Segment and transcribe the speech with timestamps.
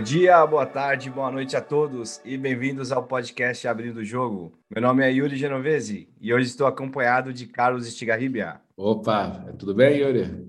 [0.00, 4.58] Bom dia, boa tarde, boa noite a todos e bem-vindos ao podcast Abrindo o Jogo.
[4.70, 8.62] Meu nome é Yuri Genovese e hoje estou acompanhado de Carlos Estigarribia.
[8.78, 10.48] Opa, tudo bem, Yuri?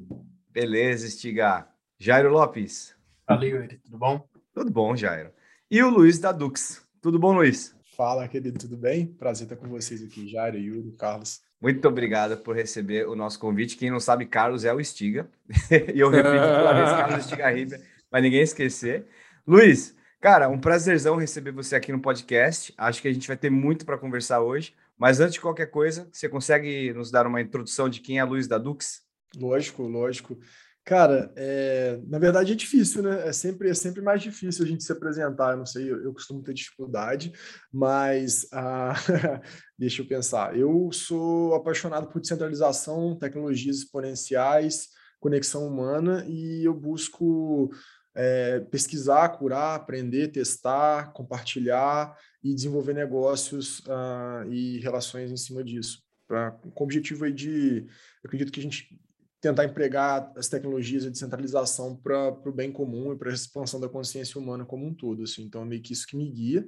[0.49, 1.67] Beleza, Estiga.
[1.99, 2.95] Jairo Lopes.
[3.27, 4.25] Fala, Yuri, tudo bom?
[4.53, 5.31] Tudo bom, Jairo.
[5.69, 6.81] E o Luiz da Dux.
[7.01, 7.75] Tudo bom, Luiz?
[7.97, 9.05] Fala, querido, tudo bem?
[9.05, 11.41] Prazer estar com vocês aqui, Jairo, Yuri, Carlos.
[11.61, 13.75] Muito obrigado por receber o nosso convite.
[13.75, 15.29] Quem não sabe, Carlos é o Estiga.
[15.93, 19.05] e eu repito toda vez, Carlos Estigarribia, para ninguém esquecer.
[19.45, 22.73] Luiz, cara, um prazerzão receber você aqui no podcast.
[22.77, 24.75] Acho que a gente vai ter muito para conversar hoje.
[24.97, 28.47] Mas antes de qualquer coisa, você consegue nos dar uma introdução de quem é Luiz
[28.47, 29.01] da Dux?
[29.35, 30.37] Lógico, lógico.
[30.83, 33.27] Cara, é, na verdade é difícil, né?
[33.27, 35.51] É sempre, é sempre mais difícil a gente se apresentar.
[35.51, 37.33] Eu não sei, eu costumo ter dificuldade,
[37.71, 38.93] mas ah,
[39.77, 40.55] deixa eu pensar.
[40.55, 47.71] Eu sou apaixonado por descentralização, tecnologias exponenciais, conexão humana e eu busco
[48.15, 56.01] é, pesquisar, curar, aprender, testar, compartilhar e desenvolver negócios uh, e relações em cima disso.
[56.27, 57.85] Pra, com o objetivo aí de,
[58.23, 58.99] acredito que a gente
[59.41, 63.89] tentar empregar as tecnologias de descentralização para o bem comum e para a expansão da
[63.89, 65.23] consciência humana como um todo.
[65.23, 65.43] Assim.
[65.43, 66.65] Então, é meio que isso que me guia.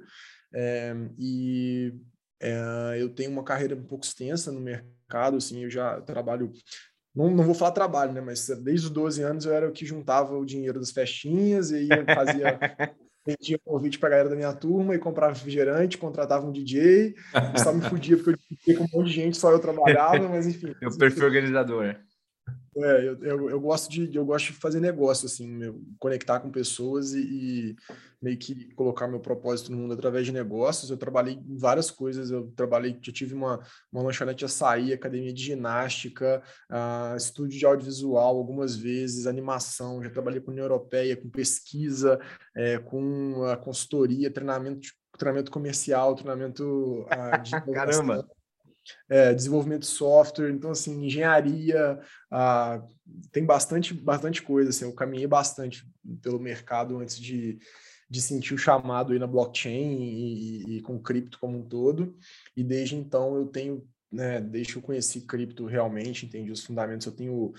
[0.52, 1.94] É, e
[2.40, 6.52] é, eu tenho uma carreira um pouco extensa no mercado, assim, eu já trabalho
[7.14, 8.20] não, não vou falar trabalho, né?
[8.20, 11.88] Mas desde os 12 anos eu era o que juntava o dinheiro das festinhas e
[12.12, 12.58] fazia
[13.26, 17.14] vendia convite para a galera da minha turma e comprava refrigerante, contratava um DJ,
[17.54, 20.28] e só me fudia porque eu tinha com um monte de gente, só eu trabalhava,
[20.28, 20.74] mas enfim.
[20.80, 21.96] Meu perfil organizador.
[22.76, 26.50] É, eu, eu, eu, gosto de eu gosto de fazer negócio, assim, meu, conectar com
[26.50, 27.76] pessoas e, e,
[28.20, 30.90] meio que colocar meu propósito no mundo através de negócios.
[30.90, 33.60] Eu trabalhei em várias coisas, eu trabalhei, já tive uma,
[33.92, 40.40] uma lanchonete açaí, academia de ginástica, uh, estúdio de audiovisual algumas vezes, animação, já trabalhei
[40.40, 42.18] com União Europeia, com pesquisa,
[42.56, 48.26] é, com a consultoria, treinamento, treinamento comercial, treinamento uh, de Caramba!
[49.08, 52.00] É, desenvolvimento de software, então assim, engenharia,
[53.32, 55.86] tem bastante, bastante coisa, assim, eu caminhei bastante
[56.22, 57.58] pelo mercado antes de,
[58.08, 62.16] de sentir o chamado aí na blockchain e, e, com cripto como um todo,
[62.56, 67.06] e desde então eu tenho, né, desde que eu conheci cripto realmente, entendi os fundamentos,
[67.06, 67.52] eu tenho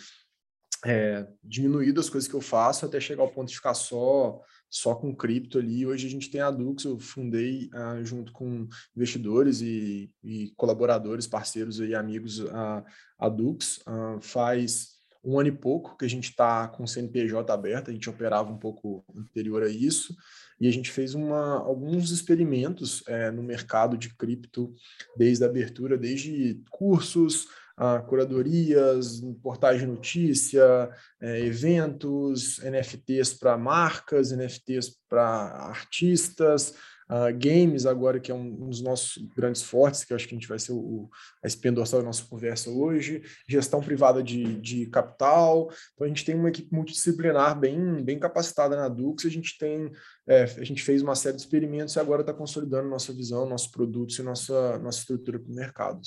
[0.85, 4.41] é, diminuído as coisas que eu faço até chegar ao ponto de ficar só
[4.75, 5.85] só com cripto ali.
[5.85, 11.25] Hoje a gente tem a Dux, eu fundei uh, junto com investidores e, e, colaboradores,
[11.25, 12.83] parceiros e amigos a,
[13.17, 13.77] a Dux.
[13.87, 17.93] Uh, faz um ano e pouco que a gente está com o CNPJ aberto, a
[17.93, 20.13] gente operava um pouco anterior a isso,
[20.59, 24.75] e a gente fez uma, alguns experimentos é, no mercado de cripto
[25.17, 27.47] desde a abertura, desde cursos,
[27.79, 30.89] uh, curadorias, portais de notícia,
[31.21, 36.75] é, eventos, NFTs para marcas, NFTs para artistas,
[37.09, 40.35] uh, games agora, que é um, um, dos nossos grandes fortes, que eu acho que
[40.35, 41.09] a gente vai ser o,
[41.43, 45.69] a espinha da nossa conversa hoje, gestão privada de, de capital.
[45.93, 49.91] Então, a gente tem uma equipe multidisciplinar bem, bem capacitada na Dux, a gente tem,
[50.27, 53.67] é, a gente fez uma série de experimentos e agora está consolidando nossa visão, nossos
[53.67, 55.99] produtos e nossa, nossa estrutura para o mercado.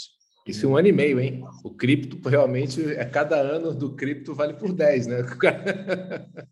[0.49, 1.45] Isso é um ano e meio, hein?
[1.63, 5.17] O cripto realmente, é cada ano do cripto vale por 10, né?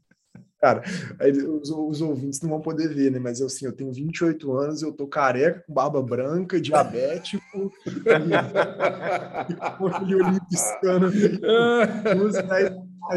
[0.60, 0.82] Cara,
[1.62, 3.18] os, os, ouvintes não vão poder ver, né?
[3.18, 7.72] Mas eu, assim, eu tenho 28 anos, eu tô careca, com barba branca, diabético,
[9.48, 11.10] e com o olhinho piscando.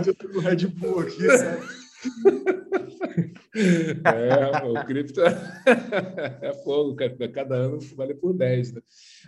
[0.05, 1.78] eu tô com Red Bull aqui, sabe?
[3.55, 5.21] É, o cripto
[6.41, 6.95] é fogo,
[7.33, 8.73] cada ano vale por 10.
[8.73, 8.81] Né?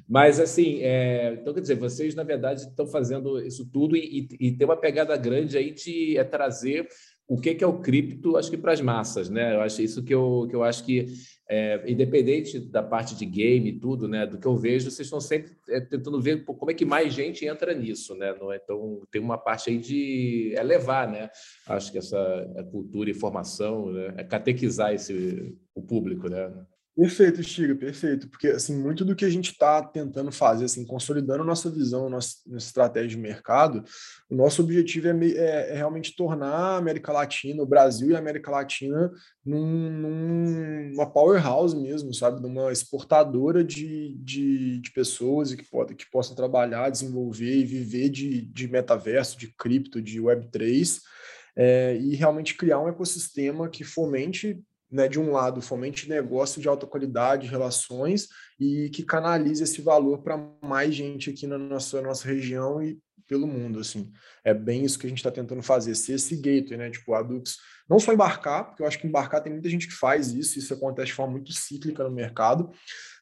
[0.07, 4.51] Mas, assim, é, então, quer dizer, vocês, na verdade, estão fazendo isso tudo e, e,
[4.51, 6.87] tem uma pegada grande aí de é trazer
[7.27, 9.55] o que, que é o cripto, acho que para as massas, né?
[9.55, 11.05] Eu acho isso que eu, que eu acho que,
[11.53, 14.25] é, independente da parte de game e tudo, né?
[14.25, 17.45] Do que eu vejo, vocês estão sempre é, tentando ver como é que mais gente
[17.45, 18.33] entra nisso, né?
[18.39, 18.55] Não, é?
[18.55, 21.29] então, tem uma parte aí de elevar, né?
[21.67, 22.17] Acho que essa
[22.71, 24.13] cultura e formação, né?
[24.15, 26.49] É catequizar esse, o público, né?
[26.93, 28.29] Perfeito, Stiga, perfeito.
[28.29, 32.35] Porque, assim, muito do que a gente está tentando fazer, assim, consolidando nossa visão, nossa,
[32.45, 33.81] nossa estratégia de mercado,
[34.29, 38.19] o nosso objetivo é, é, é, realmente tornar a América Latina, o Brasil e a
[38.19, 39.09] América Latina,
[39.43, 42.41] num, numa powerhouse mesmo, sabe?
[42.41, 48.41] Numa exportadora de, de, de pessoas que, pode, que possam trabalhar, desenvolver e viver de,
[48.41, 50.99] de metaverso, de cripto, de Web3.
[51.55, 54.61] É, e realmente criar um ecossistema que fomente
[54.91, 58.27] né, de um lado, fomente negócio de alta qualidade, relações,
[58.59, 62.99] e que canalize esse valor para mais gente aqui na nossa, nossa região e
[63.31, 64.11] pelo mundo, assim.
[64.43, 66.89] É bem isso que a gente está tentando fazer, ser esse gateway, né?
[66.89, 67.55] Tipo, a Dux,
[67.89, 70.73] não só embarcar, porque eu acho que embarcar tem muita gente que faz isso, isso
[70.73, 72.69] acontece de forma muito cíclica no mercado,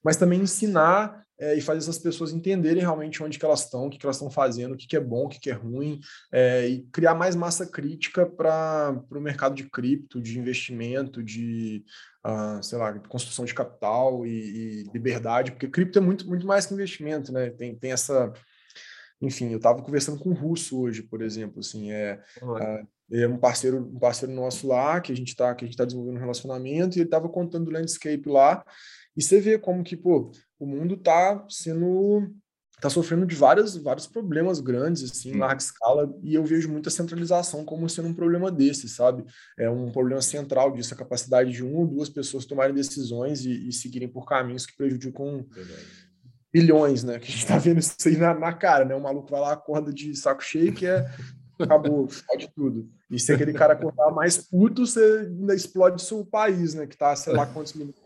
[0.04, 3.90] mas também ensinar é, e fazer essas pessoas entenderem realmente onde que elas estão, o
[3.90, 6.00] que, que elas estão fazendo, o que, que é bom, o que, que é ruim,
[6.32, 11.84] é, e criar mais massa crítica para o mercado de cripto, de investimento, de,
[12.28, 16.66] uh, sei lá, construção de capital e, e, liberdade, porque cripto é muito, muito mais
[16.66, 17.50] que investimento, né?
[17.52, 18.34] Tem, tem essa.
[19.22, 22.22] Enfim, eu estava conversando com o Russo hoje, por exemplo, assim, é.
[22.42, 26.20] Uh, é um parceiro, um parceiro nosso lá, que a gente está tá desenvolvendo um
[26.20, 28.64] relacionamento, e ele estava contando o landscape lá,
[29.16, 32.34] e você vê como que, pô, o mundo está sendo
[32.80, 36.90] está sofrendo de várias, vários problemas grandes, assim, em larga escala, e eu vejo muita
[36.90, 39.26] centralização como sendo um problema desse, sabe?
[39.58, 43.68] É um problema central disso, a capacidade de uma ou duas pessoas tomarem decisões e,
[43.68, 45.86] e seguirem por caminhos que prejudicam Verdade.
[46.54, 47.20] bilhões, né?
[47.20, 48.96] Que a gente está vendo isso aí na, na, cara, né?
[48.96, 51.06] O maluco vai lá, acorda de saco cheio, que é
[51.60, 52.90] acabou, fode tudo.
[53.12, 56.88] E se aquele cara acordar mais puto, você ainda explode seu país, né?
[56.88, 57.99] Que tá, sei lá quantos minutos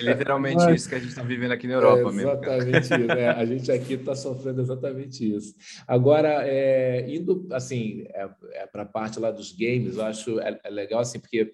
[0.00, 2.30] é literalmente Mas, isso que a gente está vivendo aqui na Europa é exatamente mesmo.
[2.30, 2.98] Exatamente isso.
[2.98, 3.28] Né?
[3.28, 5.54] A gente aqui está sofrendo exatamente isso.
[5.86, 10.60] Agora, é, indo assim é, é para a parte lá dos games, eu acho é,
[10.64, 11.52] é legal assim porque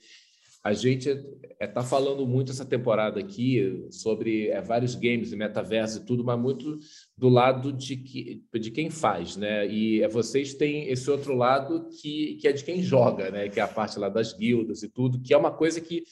[0.69, 1.25] a gente está
[1.61, 6.39] é, tá falando muito essa temporada aqui sobre é, vários games, metaverso e tudo, mas
[6.39, 6.79] muito
[7.17, 9.67] do lado de, que, de quem faz, né?
[9.67, 13.49] E é, vocês têm esse outro lado que, que é de quem joga, né?
[13.49, 16.03] Que é a parte lá das guildas e tudo, que é uma coisa que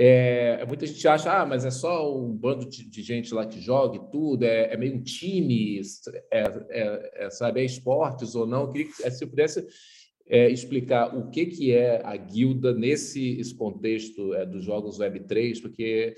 [0.00, 3.60] é, muita gente acha, ah, mas é só um bando de, de gente lá que
[3.60, 5.80] joga e tudo, é, é meio um time,
[6.30, 8.62] é, é, é sabe, é esportes ou não.
[8.62, 9.66] Eu queria que se eu pudesse
[10.28, 16.14] é, explicar o que, que é a guilda nesse contexto é, dos jogos Web3, porque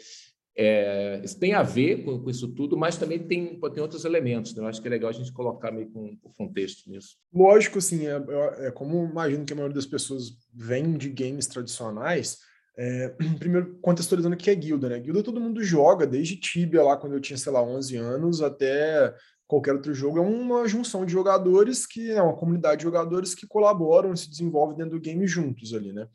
[1.25, 4.55] isso tem a ver com, com, isso tudo, mas também tem, tem outros elementos.
[4.55, 4.63] Né?
[4.63, 7.17] Eu acho que é legal a gente colocar meio com o contexto nisso.
[7.33, 8.03] Lógico, sim.
[8.07, 12.50] É, como imagino que a maioria das pessoas vem de games tradicionais,
[12.81, 14.99] é, primeiro, contextualizando o que é guilda, né?
[14.99, 19.15] Guilda todo mundo joga, desde Tibia lá, quando eu tinha, sei lá, 11 anos, até
[19.47, 20.19] qualquer outro jogo.
[20.19, 24.31] É uma junção de jogadores que é uma comunidade de jogadores que colaboram e se
[24.31, 26.09] desenvolvem dentro do game juntos ali, né?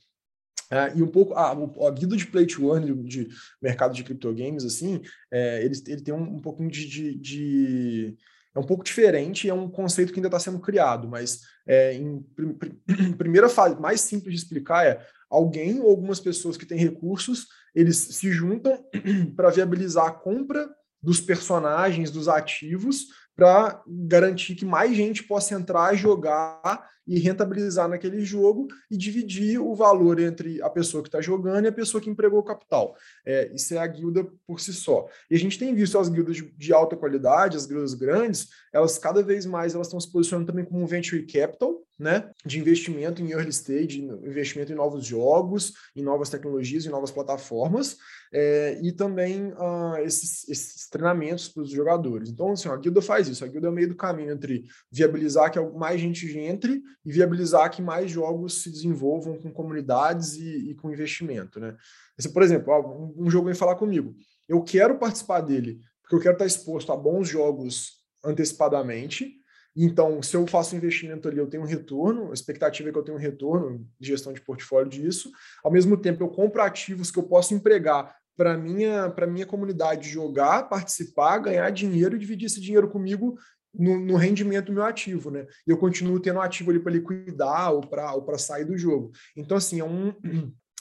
[0.71, 3.27] É, e um pouco, ah, a guilda de play to earn, de
[3.61, 4.99] mercado de criptogames, assim,
[5.31, 8.17] é, ele, ele tem um, um pouquinho de, de, de,
[8.55, 12.19] É um pouco diferente, é um conceito que ainda está sendo criado, mas é, em
[12.35, 12.73] pr
[13.19, 17.97] primeira fase, mais simples de explicar é alguém ou algumas pessoas que têm recursos, eles
[17.97, 18.83] se juntam
[19.35, 20.69] para viabilizar a compra
[21.01, 28.23] dos personagens, dos ativos, para garantir que mais gente possa entrar, jogar e rentabilizar naquele
[28.25, 32.09] jogo e dividir o valor entre a pessoa que está jogando e a pessoa que
[32.09, 32.95] empregou o capital.
[33.25, 35.07] É, isso é a guilda por si só.
[35.29, 39.21] E a gente tem visto as guildas de, alta qualidade, as guildas grandes, elas cada
[39.21, 43.49] vez mais elas estão se posicionando também como venture capital, né, de investimento em early
[43.49, 47.97] stage, investimento em novos jogos, em novas tecnologias, em novas plataformas,
[48.33, 52.29] é, e também uh, esses, esses, treinamentos para os jogadores.
[52.29, 53.45] Então, assim, a guilda faz isso.
[53.45, 57.71] A guilda é o meio do caminho entre viabilizar que mais gente entre e viabilizar
[57.71, 61.77] que mais jogos se desenvolvam com comunidades e, e com investimento, né?
[62.17, 62.73] Assim, por exemplo,
[63.17, 64.15] um, um jogo vem falar comigo.
[64.47, 69.33] Eu quero participar dele porque eu quero estar exposto a bons jogos antecipadamente,
[69.75, 72.97] então, se eu faço um investimento ali, eu tenho um retorno, a expectativa é que
[72.97, 75.29] eu tenha um retorno de gestão de portfólio disso.
[75.63, 80.09] Ao mesmo tempo, eu compro ativos que eu posso empregar para minha para minha comunidade
[80.09, 83.37] jogar, participar, ganhar dinheiro e dividir esse dinheiro comigo
[83.73, 85.45] no, no rendimento do meu ativo, né?
[85.67, 88.77] E eu continuo tendo um ativo ali para liquidar ou para ou para sair do
[88.77, 89.11] jogo.
[89.35, 90.13] Então, assim, é um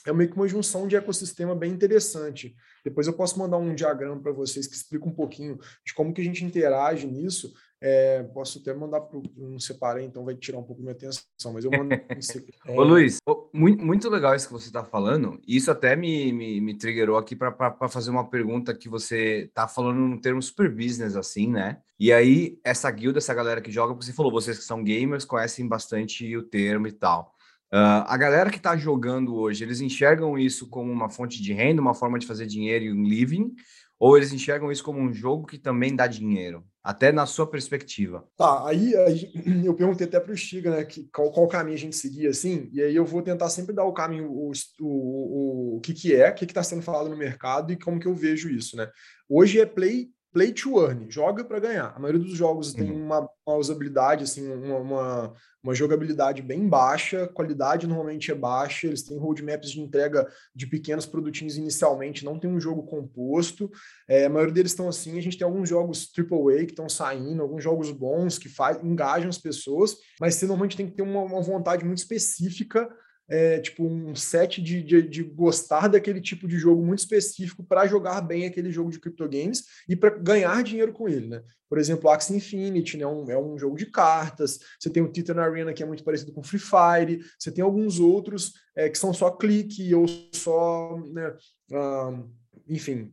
[0.05, 2.55] é meio que uma junção de ecossistema bem interessante.
[2.83, 6.21] Depois eu posso mandar um diagrama para vocês que explica um pouquinho de como que
[6.21, 7.51] a gente interage nisso
[7.87, 11.21] é, posso até mandar para um separei, então vai tirar um pouco minha atenção,
[11.53, 11.93] mas eu mando.
[12.65, 12.71] é...
[12.71, 13.19] Ô Luiz,
[13.53, 15.39] muito, muito legal isso que você está falando.
[15.47, 19.99] Isso até me, me, me triggerou aqui para fazer uma pergunta que você está falando
[19.99, 21.77] num termo super business, assim, né?
[21.99, 25.67] E aí, essa guilda, essa galera que joga, você falou, vocês que são gamers conhecem
[25.67, 27.35] bastante o termo e tal.
[27.71, 31.83] Uh, a galera que está jogando hoje, eles enxergam isso como uma fonte de renda,
[31.83, 33.53] uma forma de fazer dinheiro e um living,
[33.99, 36.65] ou eles enxergam isso como um jogo que também dá dinheiro?
[36.85, 38.23] Até na sua perspectiva.
[38.37, 39.31] Tá, aí, aí
[39.65, 42.69] eu perguntei até para o Stiga, né, que, qual, qual caminho a gente seguia, assim,
[42.71, 46.13] e aí eu vou tentar sempre dar o caminho, o, o, o, o que que
[46.13, 48.87] é, o que está sendo falado no mercado e como que eu vejo isso, né?
[49.27, 51.93] Hoje é play play to earn, joga para ganhar.
[51.95, 52.75] A maioria dos jogos uhum.
[52.75, 58.85] tem uma, uma, usabilidade, assim, uma, uma, uma, jogabilidade bem baixa, qualidade normalmente é baixa,
[58.85, 63.71] eles têm roadmaps de entrega de pequenos produtinhos inicialmente, não tem um jogo composto.
[64.09, 67.41] É, a maioria deles estão assim, a gente tem alguns jogos AAA que estão saindo,
[67.41, 71.21] alguns jogos bons que faz, engajam as pessoas, mas você normalmente tem que ter uma,
[71.21, 72.89] uma vontade muito específica
[73.27, 77.87] é, tipo um set de, de, de, gostar daquele tipo de jogo muito específico para
[77.87, 81.43] jogar bem aquele jogo de criptogames e para ganhar dinheiro com ele, né?
[81.67, 85.41] Por exemplo, Axie Infinity né, um, é um jogo de cartas, você tem o Titan
[85.41, 89.13] Arena, que é muito parecido com Free Fire, você tem alguns outros é, que são
[89.13, 91.35] só clique ou só, né,
[91.71, 92.29] um,
[92.67, 93.11] enfim,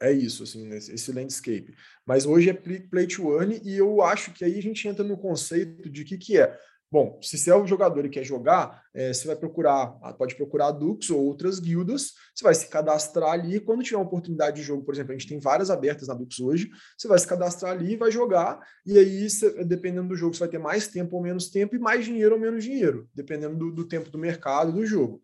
[0.00, 1.74] é isso, assim, esse landscape.
[2.04, 5.16] Mas hoje é play to earn e eu acho que aí a gente entra no
[5.16, 6.54] conceito de que que é
[6.94, 10.68] Bom, se você é um jogador e quer jogar, é, você vai procurar, pode procurar
[10.68, 14.62] a Dux ou outras guildas, você vai se cadastrar ali, quando tiver uma oportunidade de
[14.62, 17.72] jogo, por exemplo, a gente tem várias abertas na Dux hoje, você vai se cadastrar
[17.72, 21.20] ali, vai jogar, e aí, você, dependendo do jogo, você vai ter mais tempo ou
[21.20, 24.86] menos tempo, e mais dinheiro ou menos dinheiro, dependendo do, do tempo do mercado do
[24.86, 25.20] jogo.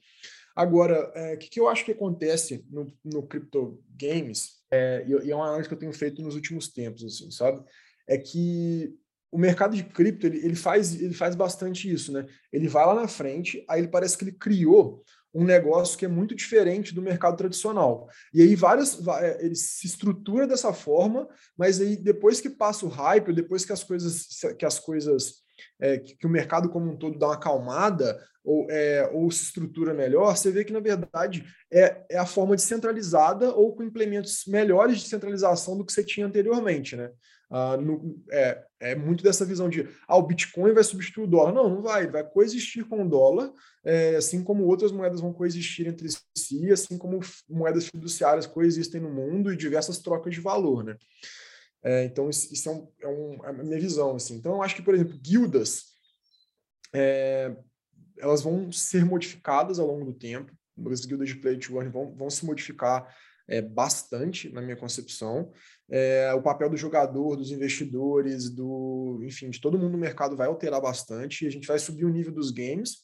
[0.57, 5.31] Agora, o é, que, que eu acho que acontece no, no Crypto Games, é, e
[5.31, 7.63] é uma análise que eu tenho feito nos últimos tempos, assim, sabe?
[8.09, 8.93] É que
[9.33, 12.27] o mercado de cripto ele, ele, faz, ele faz bastante isso, né?
[12.53, 16.09] Ele vai lá na frente, aí ele parece que ele criou um negócio que é
[16.09, 18.09] muito diferente do mercado tradicional.
[18.35, 22.89] E aí várias é, ele se estrutura dessa forma, mas aí depois que passa o
[22.89, 24.27] hype, depois que as coisas
[24.59, 25.35] que as coisas
[25.81, 29.95] é, que, o mercado como um todo dá uma acalmada ou, é, ou se estrutura
[29.95, 34.99] melhor, você vê que na verdade é, é a forma descentralizada ou com implementos melhores
[34.99, 37.11] de centralização do que você tinha anteriormente, né?
[37.51, 41.53] Uh, no, é, é, muito dessa visão de ah, o Bitcoin vai substituir o dólar.
[41.53, 43.53] Não, não vai, vai coexistir com o dólar,
[43.85, 49.11] é, assim como outras moedas vão coexistir entre si, assim como moedas fiduciárias coexistem no
[49.11, 50.97] mundo e diversas trocas de valor, né?
[51.83, 54.15] É, então, isso, é, um, é, um, é, a minha visão.
[54.15, 54.37] Assim.
[54.37, 55.87] Então, eu acho que, por exemplo, guildas,
[56.93, 57.57] é,
[58.19, 60.53] elas vão ser modificadas ao longo do tempo.
[60.91, 63.15] As guildas de play to earn vão, vão se modificar
[63.51, 65.53] é, bastante, na minha concepção.
[65.91, 70.47] É, o papel do jogador, dos investidores, do enfim, de todo mundo no mercado vai
[70.47, 72.99] alterar bastante a gente vai subir o nível dos games,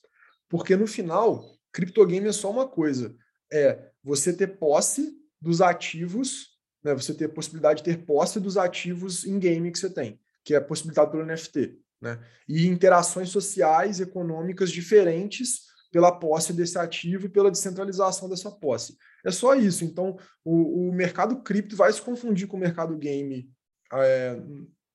[0.49, 3.15] porque no final, criptogame é só uma coisa:
[3.53, 5.13] é você ter posse
[5.43, 9.79] dos ativos, né, você ter a possibilidade de ter posse dos ativos em game que
[9.81, 11.77] você tem, que é possibilitado pelo NFT.
[12.01, 12.21] Né?
[12.49, 18.97] E interações sociais, econômicas diferentes pela posse desse ativo e pela descentralização dessa posse.
[19.27, 19.85] É só isso.
[19.85, 23.51] Então, o, o mercado cripto vai se confundir com o mercado game.
[23.93, 24.41] É,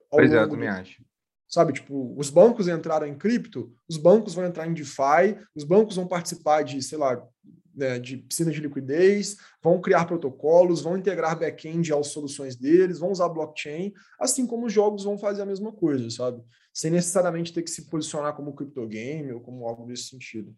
[0.09, 1.03] pois é, eu também acho.
[1.49, 5.97] Sabe, tipo, os bancos entraram em cripto, os bancos vão entrar em DeFi, os bancos
[5.97, 7.21] vão participar de, sei lá,
[7.75, 13.11] né, de piscina de liquidez, vão criar protocolos, vão integrar back-end às soluções deles, vão
[13.11, 16.41] usar blockchain, assim como os jogos vão fazer a mesma coisa, sabe?
[16.73, 20.55] Sem necessariamente ter que se posicionar como criptogame ou como algo desse sentido.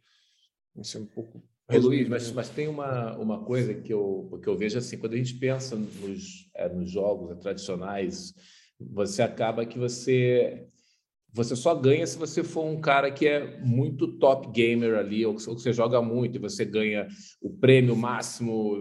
[0.75, 1.41] Isso é um pouco.
[1.77, 5.13] Ô, Luiz, mas, mas tem uma, uma coisa que eu, que eu vejo assim, quando
[5.13, 8.33] a gente pensa nos, é, nos jogos é, tradicionais,
[8.79, 10.67] você acaba que você
[11.35, 15.35] você só ganha se você for um cara que é muito top gamer ali, ou
[15.35, 17.07] que você joga muito e você ganha
[17.41, 18.75] o prêmio máximo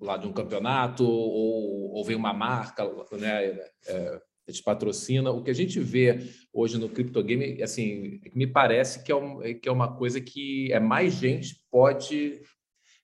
[0.00, 3.56] lá de um campeonato, ou, ou vem uma marca, né?
[3.86, 4.20] É,
[4.52, 5.30] te patrocina.
[5.30, 6.20] O que a gente vê
[6.52, 10.80] hoje no criptogame, assim, me parece que é, um, que é uma coisa que é
[10.80, 12.40] mais gente pode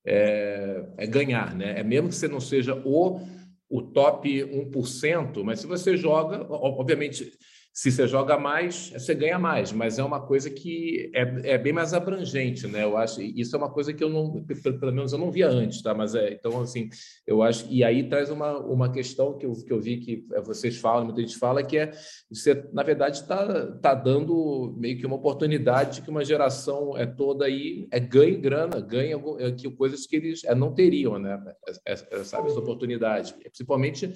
[0.04, 1.78] é, é ganhar, né?
[1.78, 3.20] É mesmo que você não seja o,
[3.68, 7.32] o top 1%, mas se você joga, obviamente
[7.74, 11.72] se você joga mais, você ganha mais, mas é uma coisa que é, é bem
[11.72, 12.84] mais abrangente, né?
[12.84, 15.80] Eu acho isso é uma coisa que eu não, pelo menos eu não via antes,
[15.80, 15.94] tá?
[15.94, 16.90] Mas é então assim,
[17.26, 20.42] eu acho e aí traz uma, uma questão que eu, que eu vi que é,
[20.42, 21.92] vocês falam, muita gente fala que é
[22.30, 27.46] você na verdade está tá dando meio que uma oportunidade que uma geração é toda
[27.46, 31.42] aí é ganhe grana, ganha é, que coisas que eles é, não teriam, né?
[31.86, 34.12] É, é, sabe essa oportunidade, principalmente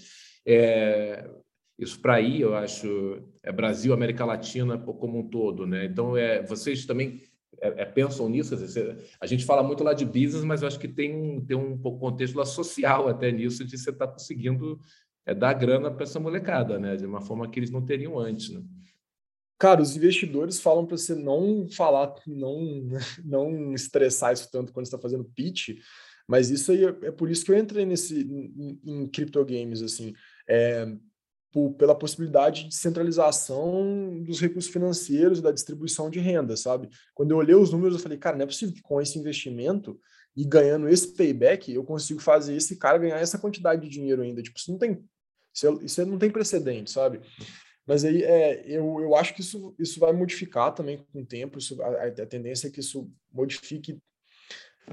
[0.46, 1.26] é,
[1.78, 5.84] isso para aí, eu acho, é Brasil, América Latina como um todo, né?
[5.84, 7.22] Então, é, vocês também
[7.60, 8.54] é, é, pensam nisso?
[9.20, 11.78] A gente fala muito lá de business, mas eu acho que tem um, tem um
[11.78, 14.80] contexto lá social até nisso, de você estar tá conseguindo
[15.26, 16.96] é, dar grana para essa molecada, né?
[16.96, 18.62] De uma forma que eles não teriam antes, né?
[19.58, 22.88] Cara, os investidores falam para você não falar, não,
[23.24, 25.78] não estressar isso tanto quando está fazendo pitch,
[26.28, 30.14] mas isso aí é, é, por isso que eu entrei nesse em, em criptogames, assim.
[30.48, 30.86] É,
[31.56, 36.90] por, pela possibilidade de centralização dos recursos financeiros e da distribuição de renda, sabe?
[37.14, 39.98] Quando eu olhei os números, eu falei, cara, não é possível que com esse investimento
[40.36, 44.42] e ganhando esse payback, eu consigo fazer esse cara ganhar essa quantidade de dinheiro ainda.
[44.42, 45.02] Tipo, isso não tem
[45.82, 47.22] Isso, é, não tem precedente, sabe?
[47.86, 51.56] Mas aí é, eu, eu acho que isso, isso vai modificar também com o tempo.
[51.56, 53.98] Isso, a, a tendência é que isso modifique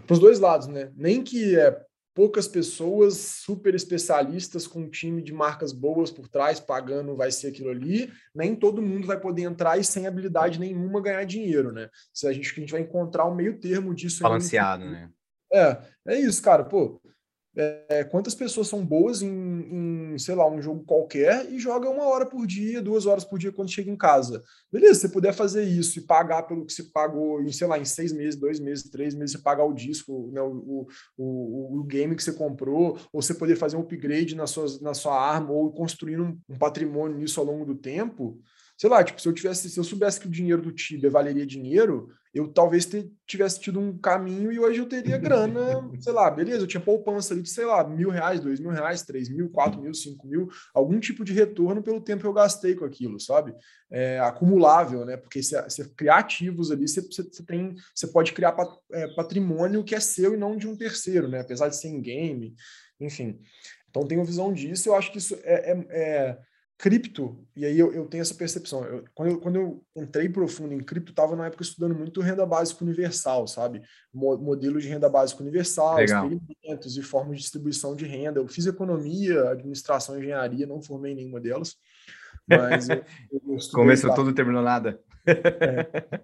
[0.08, 0.94] para os dois lados, né?
[0.96, 1.78] Nem que é
[2.14, 7.48] poucas pessoas super especialistas com um time de marcas boas por trás pagando vai ser
[7.48, 11.90] aquilo ali, nem todo mundo vai poder entrar e sem habilidade nenhuma ganhar dinheiro, né?
[12.14, 15.10] Se a gente a gente vai encontrar um meio termo disso balanceado, né?
[15.52, 15.78] É,
[16.08, 17.00] é isso, cara, pô.
[17.56, 22.06] É, quantas pessoas são boas em, em, sei lá, um jogo qualquer e jogam uma
[22.06, 24.44] hora por dia, duas horas por dia quando chega em casa.
[24.72, 27.78] Beleza, se você puder fazer isso e pagar pelo que se pagou em, sei lá,
[27.78, 31.84] em seis meses, dois meses, três meses, você pagar o disco, né, o, o, o,
[31.84, 35.52] game que você comprou, ou você poder fazer um upgrade na sua, na sua arma,
[35.52, 38.42] ou construir um, um patrimônio nisso ao longo do tempo,
[38.76, 41.46] sei lá, tipo, se eu tivesse, se eu soubesse que o dinheiro do Tibia valeria
[41.46, 42.90] dinheiro, eu talvez
[43.28, 47.34] tivesse tido um caminho e hoje eu teria grana, sei lá, beleza, eu tinha poupança
[47.34, 50.50] ali de, sei lá, mil reais, dois mil reais, três mil, quatro mil, cinco mil,
[50.74, 53.54] algum tipo de retorno pelo tempo que eu gastei com aquilo, sabe?
[53.92, 55.16] É, acumulável, né?
[55.16, 59.84] Porque você, você criar ativos ali, você, você, tem, você pode criar pat, é, patrimônio
[59.84, 61.42] que é seu e não de um terceiro, né?
[61.42, 62.56] Apesar de ser em game,
[63.00, 63.40] enfim.
[63.90, 66.38] Então tenho visão disso, eu acho que isso é, é, é
[66.78, 68.84] cripto, e aí eu, eu tenho essa percepção.
[68.84, 72.46] Eu, quando, eu, quando eu entrei profundo em cripto, estava na época estudando muito renda
[72.46, 73.82] básica universal, sabe?
[74.14, 76.30] Mo, modelo de renda básica universal, Legal.
[76.30, 78.40] experimentos e formas de distribuição de renda.
[78.40, 81.76] Eu fiz economia, administração, engenharia, não formei nenhuma delas.
[82.48, 85.00] Mas eu, eu Começou tudo, terminou nada.
[85.26, 86.22] é,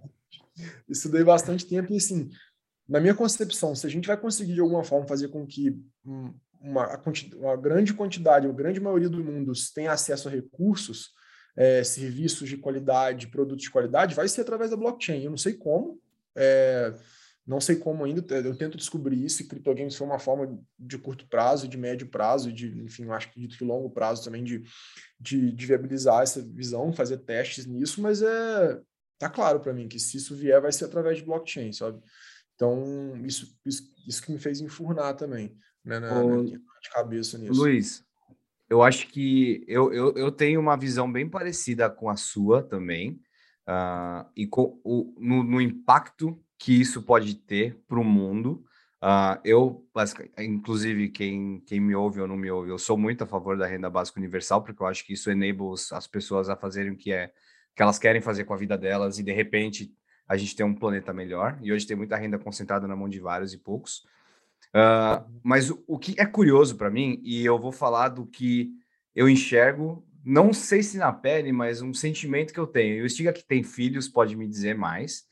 [0.89, 2.29] estudei bastante tempo e assim,
[2.87, 6.33] na minha concepção, se a gente vai conseguir de alguma forma fazer com que hum,
[6.61, 7.01] uma,
[7.35, 11.11] uma grande quantidade, a grande maioria do mundo tem acesso a recursos,
[11.55, 15.23] é, serviços de qualidade, produtos de qualidade, vai ser através da blockchain.
[15.23, 15.99] Eu não sei como,
[16.35, 16.93] é,
[17.45, 21.27] não sei como ainda, eu tento descobrir isso, e criptogames foi uma forma de curto
[21.27, 24.63] prazo, de médio prazo, de, enfim, eu acho que de longo prazo também de,
[25.19, 28.79] de, de viabilizar essa visão, fazer testes nisso, mas é
[29.17, 32.01] tá claro para mim que se isso vier vai ser através de blockchain, sabe?
[32.55, 36.59] Então, isso, isso, isso que me fez enfurnar também né, na, Ô, de
[36.93, 37.59] cabeça nisso.
[37.59, 38.05] Luiz,
[38.69, 43.19] eu acho que eu, eu, eu tenho uma visão bem parecida com a sua também,
[43.69, 48.65] uh, e com o, no, no, impacto que isso pode ter para o mundo.
[49.01, 49.87] Uh, eu,
[50.39, 53.65] inclusive, quem, quem me ouve ou não me ouve, eu sou muito a favor da
[53.65, 57.13] renda básica universal, porque eu acho que isso enables as pessoas a fazerem o que
[57.13, 57.31] é
[57.75, 59.93] que elas querem fazer com a vida delas e de repente
[60.27, 61.57] a gente tem um planeta melhor.
[61.61, 64.05] E hoje tem muita renda concentrada na mão de vários e poucos.
[64.69, 68.71] Uh, mas o, que é curioso para mim, e eu vou falar do que
[69.15, 73.05] eu enxergo, não sei se na pele, mas um sentimento que eu tenho.
[73.05, 75.23] E o que tem filhos pode me dizer mais,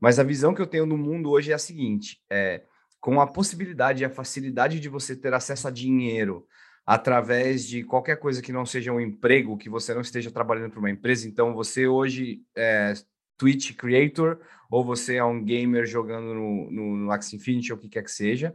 [0.00, 2.62] mas a visão que eu tenho do mundo hoje é a seguinte: é,
[3.00, 6.46] com a possibilidade e a facilidade de você ter acesso a dinheiro
[6.84, 10.78] através de qualquer coisa que não seja um emprego, que você não esteja trabalhando para
[10.78, 11.26] uma empresa.
[11.26, 12.94] Então, você hoje é
[13.36, 17.80] Twitch creator ou você é um gamer jogando no, no, no Axie Infinity ou o
[17.80, 18.54] que quer que seja.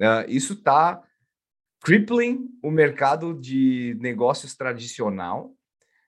[0.00, 1.02] Uh, isso está
[1.80, 5.54] crippling o mercado de negócios tradicional,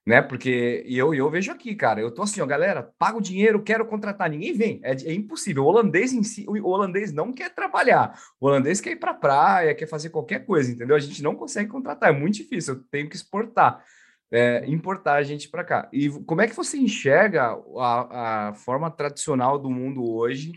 [0.07, 0.21] né?
[0.23, 4.31] Porque eu, eu vejo aqui, cara, eu tô assim, ó, galera, pago dinheiro, quero contratar,
[4.31, 5.65] ninguém vem, é, é impossível.
[5.65, 9.75] O holandês em si, o holandês não quer trabalhar, o holandês quer ir para praia,
[9.75, 10.97] quer fazer qualquer coisa, entendeu?
[10.97, 13.85] A gente não consegue contratar, é muito difícil, eu tenho que exportar.
[14.33, 15.89] É, importar a gente para cá.
[15.93, 20.53] E como é que você enxerga a, a forma tradicional do mundo hoje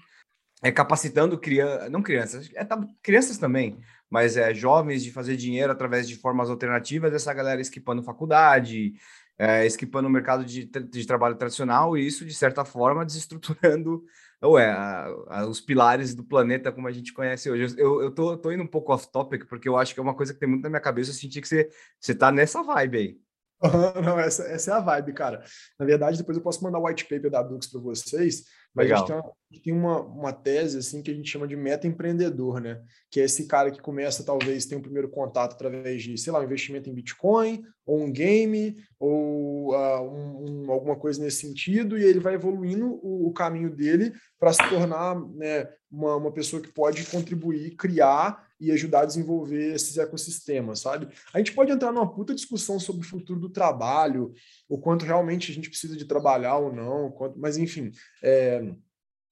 [0.62, 5.72] é capacitando crianças, não crianças, é, tá, crianças também, mas é jovens de fazer dinheiro
[5.72, 8.94] através de formas alternativas, essa galera esquipando faculdade,
[9.38, 14.04] é, esquipando o mercado de, de trabalho tradicional, e isso, de certa forma, desestruturando
[14.42, 17.76] ou é, a, a, os pilares do planeta como a gente conhece hoje.
[17.78, 20.34] Eu, eu tô, tô indo um pouco off-topic, porque eu acho que é uma coisa
[20.34, 23.23] que tem muito na minha cabeça, eu senti que você, você tá nessa vibe aí.
[24.04, 25.44] Não, essa, essa é a vibe, cara.
[25.80, 28.44] Na verdade, depois eu posso mandar o white paper da Dux para vocês,
[28.76, 28.98] mas Legal.
[28.98, 31.48] a gente tem, uma, a gente tem uma, uma, tese assim que a gente chama
[31.48, 32.82] de meta empreendedor, né?
[33.10, 36.40] Que é esse cara que começa, talvez, tem um primeiro contato através de, sei lá,
[36.40, 41.98] um investimento em Bitcoin, ou um game, ou uh, um, um, alguma coisa nesse sentido,
[41.98, 46.62] e ele vai evoluindo o, o caminho dele para se tornar né, uma, uma pessoa
[46.62, 51.10] que pode contribuir, criar e ajudar a desenvolver esses ecossistemas, sabe?
[51.34, 54.32] A gente pode entrar numa puta discussão sobre o futuro do trabalho,
[54.70, 57.92] o quanto realmente a gente precisa de trabalhar ou não, quanto, mas enfim,
[58.24, 58.74] é,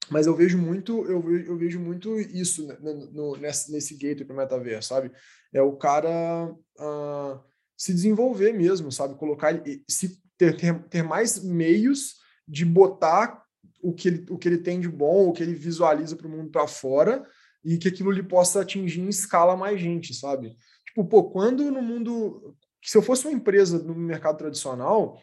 [0.10, 4.26] mas eu vejo muito, eu vejo, eu vejo muito isso no, no, nesse, nesse gateway
[4.26, 5.12] para o metaverso, sabe?
[5.54, 7.39] É o cara uh,
[7.78, 9.15] se desenvolver mesmo, sabe?
[9.15, 9.54] Colocar,
[9.89, 12.15] se ter, ter, ter mais meios
[12.46, 13.41] de botar
[13.82, 16.30] o que, ele, o que ele tem de bom, o que ele visualiza para o
[16.30, 17.26] mundo para fora,
[17.63, 20.56] e que aquilo lhe possa atingir em escala mais gente, sabe?
[20.86, 25.21] Tipo, pô, quando no mundo se eu fosse uma empresa no mercado tradicional,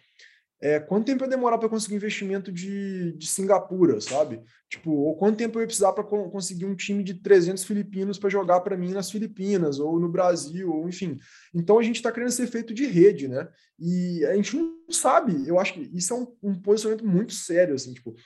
[0.61, 4.43] é, quanto tempo ia demorar para conseguir investimento de, de Singapura, sabe?
[4.69, 8.29] Tipo, ou quanto tempo eu ia precisar para conseguir um time de 300 filipinos para
[8.29, 11.17] jogar para mim nas Filipinas, ou no Brasil, ou enfim.
[11.55, 13.49] Então a gente está querendo ser feito de rede, né?
[13.79, 17.75] E a gente não sabe, eu acho que isso é um, um posicionamento muito sério,
[17.75, 18.17] assim, tipo,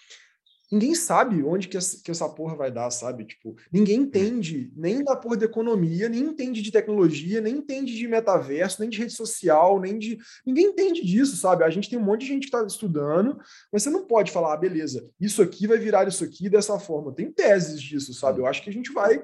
[0.72, 3.26] ninguém sabe onde que essa, que essa porra vai dar, sabe?
[3.26, 8.08] Tipo, ninguém entende nem da porra de economia, nem entende de tecnologia, nem entende de
[8.08, 10.18] metaverso, nem de rede social, nem de.
[10.46, 11.62] Ninguém entende disso, sabe?
[11.62, 13.38] A gente tem um monte de gente que está estudando,
[13.70, 17.12] mas você não pode falar, ah, beleza, isso aqui vai virar isso aqui dessa forma.
[17.12, 18.40] Tem teses disso, sabe?
[18.40, 19.22] Eu acho que a gente vai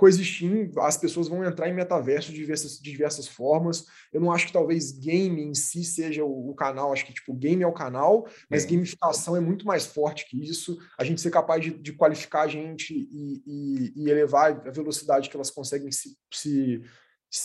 [0.00, 3.84] coexistir, as pessoas vão entrar em metaverso de diversas, de diversas formas.
[4.10, 7.34] Eu não acho que talvez game em si seja o, o canal, acho que tipo
[7.34, 8.68] game é o canal, mas é.
[8.68, 10.78] gamificação é muito mais forte que isso.
[10.98, 15.28] A gente ser capaz de, de qualificar a gente e, e, e, elevar a velocidade
[15.28, 16.82] que elas conseguem se, se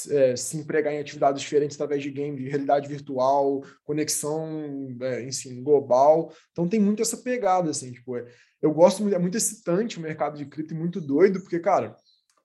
[0.09, 5.61] é, se empregar em atividades diferentes através de game, de realidade virtual, conexão, é, enfim,
[5.61, 6.33] global.
[6.53, 8.25] Então tem muito essa pegada, assim, tipo, é,
[8.61, 11.97] eu gosto muito, é muito excitante o mercado de cripto e muito doido, porque, cara,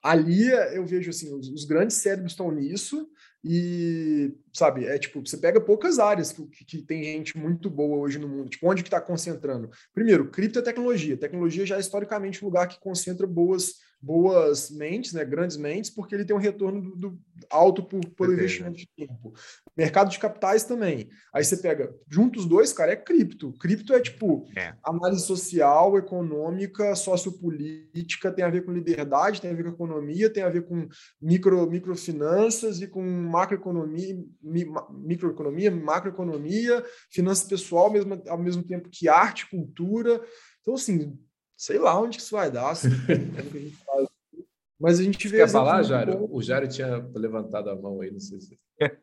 [0.02, 3.08] ali eu vejo assim, os, os, grandes cérebros estão nisso
[3.44, 7.98] e, sabe, é tipo, você pega poucas áreas que, que, que tem gente muito boa
[7.98, 9.70] hoje no mundo, tipo, onde que está concentrando?
[9.94, 11.16] Primeiro, cripto é tecnologia.
[11.16, 16.14] Tecnologia já é historicamente um lugar que concentra boas boas mentes, né, grandes mentes, porque
[16.14, 19.34] ele tem um retorno do, do alto por, por investimento de tempo.
[19.76, 21.08] Mercado de capitais também.
[21.34, 23.52] Aí você pega, juntos os dois, cara, é cripto.
[23.54, 24.74] Cripto é tipo é.
[24.82, 30.42] análise social, econômica, sociopolítica, tem a ver com liberdade, tem a ver com economia, tem
[30.42, 30.88] a ver com
[31.20, 39.08] micro, microfinanças e com macroeconomia, mi, microeconomia, macroeconomia, finanças pessoal, mesmo, ao mesmo tempo que
[39.08, 40.22] arte, cultura.
[40.60, 41.18] Então, assim,
[41.56, 42.88] sei lá onde isso vai dar, assim,
[44.80, 45.38] mas a gente vê.
[45.38, 46.26] Quer falar, Jário?
[46.30, 48.58] O Jário tinha levantado a mão aí, não sei se.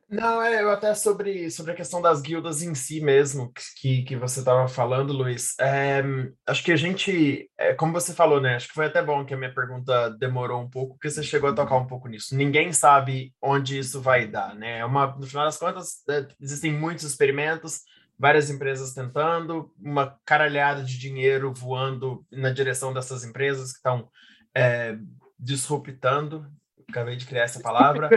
[0.09, 4.15] Não, é eu até sobre, sobre a questão das guildas em si mesmo, que, que
[4.15, 5.53] você estava falando, Luiz.
[5.59, 6.01] É,
[6.47, 8.55] acho que a gente, é, como você falou, né?
[8.55, 11.51] Acho que foi até bom que a minha pergunta demorou um pouco, porque você chegou
[11.51, 12.35] a tocar um pouco nisso.
[12.35, 14.79] Ninguém sabe onde isso vai dar, né?
[14.79, 17.81] É uma, no final das contas, é, existem muitos experimentos,
[18.17, 24.09] várias empresas tentando, uma caralhada de dinheiro voando na direção dessas empresas que estão
[24.55, 24.97] é,
[25.37, 26.45] disruptando.
[26.89, 28.09] Acabei de criar essa palavra.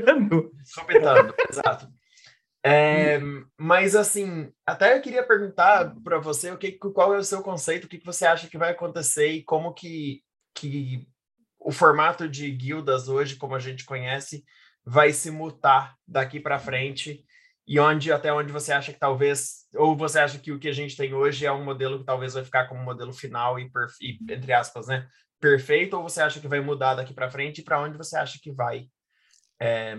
[0.62, 1.88] disruptando, exato.
[2.62, 3.18] É,
[3.59, 7.85] mas assim, até eu queria perguntar para você o que, qual é o seu conceito,
[7.85, 10.22] o que, que você acha que vai acontecer e como que,
[10.54, 11.09] que
[11.59, 14.44] o formato de guildas hoje, como a gente conhece,
[14.85, 17.24] vai se mutar daqui para frente
[17.66, 20.72] e onde até onde você acha que talvez ou você acha que o que a
[20.72, 24.18] gente tem hoje é um modelo que talvez vai ficar como modelo final e, e
[24.33, 25.06] entre aspas, né,
[25.40, 28.38] perfeito ou você acha que vai mudar daqui para frente e para onde você acha
[28.40, 28.88] que vai
[29.61, 29.96] é,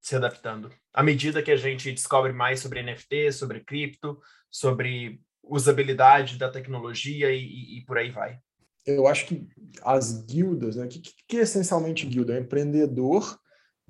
[0.00, 4.18] se adaptando à medida que a gente descobre mais sobre NFT, sobre cripto,
[4.50, 8.38] sobre usabilidade da tecnologia e, e, por aí vai.
[8.86, 9.46] Eu acho que
[9.82, 10.86] as guildas, né?
[10.86, 12.32] O que, que é essencialmente guilda?
[12.32, 13.38] É um empreendedor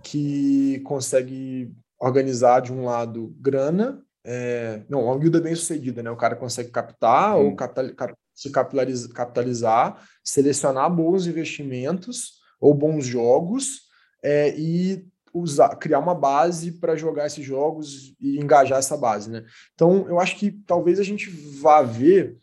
[0.02, 6.10] que consegue organizar de um lado grana, é, não, uma guilda bem sucedida, né?
[6.10, 7.46] O cara consegue captar hum.
[7.46, 13.86] ou capital, cap, se capitalizar, selecionar bons investimentos ou bons jogos
[14.22, 19.44] é, e usar, criar uma base para jogar esses jogos e engajar essa base, né?
[19.74, 22.38] Então, eu acho que talvez a gente vá ver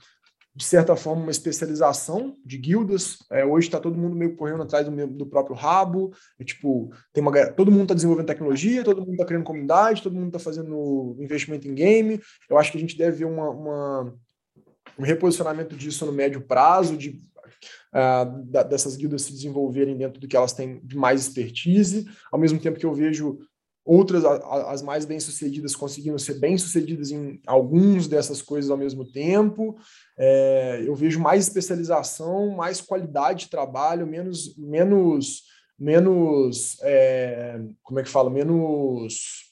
[0.55, 3.17] de certa forma, uma especialização de guildas.
[3.31, 6.13] É, hoje está todo mundo meio correndo atrás do, do próprio rabo.
[6.39, 10.13] É, tipo, tem uma, todo mundo está desenvolvendo tecnologia, todo mundo está criando comunidade, todo
[10.13, 12.21] mundo está fazendo investimento em game.
[12.47, 14.13] Eu acho que a gente deve ver uma, uma
[14.97, 17.21] um reposicionamento disso no médio prazo, de
[17.93, 22.39] uh, da, dessas guildas se desenvolverem dentro do que elas têm de mais expertise, ao
[22.39, 23.39] mesmo tempo que eu vejo
[23.85, 29.75] outras, as mais bem-sucedidas, conseguindo ser bem-sucedidas em alguns dessas coisas ao mesmo tempo.
[30.17, 35.43] É, eu vejo mais especialização, mais qualidade de trabalho, menos, menos,
[35.77, 39.51] menos, é, como é que fala, menos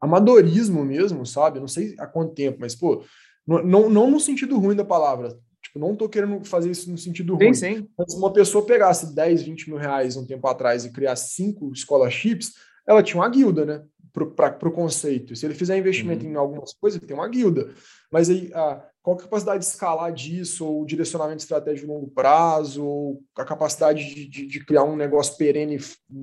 [0.00, 1.60] amadorismo mesmo, sabe?
[1.60, 3.04] Não sei há quanto tempo, mas, pô,
[3.48, 7.34] não, não no sentido ruim da palavra, Tipo, não estou querendo fazer isso no sentido
[7.34, 7.52] ruim.
[7.52, 7.88] Sim, sim.
[7.96, 11.74] Mas se uma pessoa pegasse 10, 20 mil reais um tempo atrás e criasse cinco
[11.74, 12.54] scholarships,
[12.86, 13.84] ela tinha uma guilda, né?
[14.12, 15.36] Para o conceito.
[15.36, 16.32] Se ele fizer investimento uhum.
[16.32, 17.72] em algumas coisas, ele tem uma guilda.
[18.10, 22.84] Mas aí, a, qual a capacidade de escalar disso, ou direcionamento estratégico de longo prazo,
[22.84, 25.78] ou a capacidade de, de, de, criar um negócio perene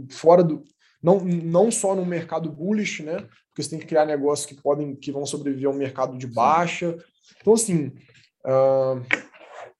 [0.09, 0.63] fora do.
[1.01, 3.17] Não, não só no mercado bullish, né?
[3.49, 6.97] Porque você tem que criar negócios que podem, que vão sobreviver ao mercado de baixa.
[7.41, 7.91] Então, assim,
[8.45, 9.01] uh,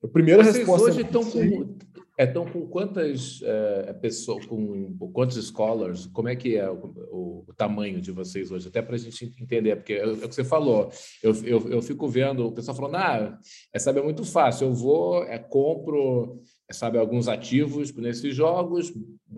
[0.04, 0.90] a primeira Vocês resposta.
[0.90, 1.78] Hoje estão com,
[2.18, 7.54] Então, com quantas é, pessoas, com quantos scholars, como é que é o, o, o
[7.54, 8.70] tamanho de vocês hoje?
[8.70, 10.90] Até para a gente entender, porque é, é, o que você falou.
[11.22, 13.40] Eu, eu, eu fico vendo o pessoal falando, ah,
[13.74, 14.68] é, sabe, é muito fácil.
[14.68, 18.94] Eu vou, é, compro, é, sabe, alguns ativos nesses jogos,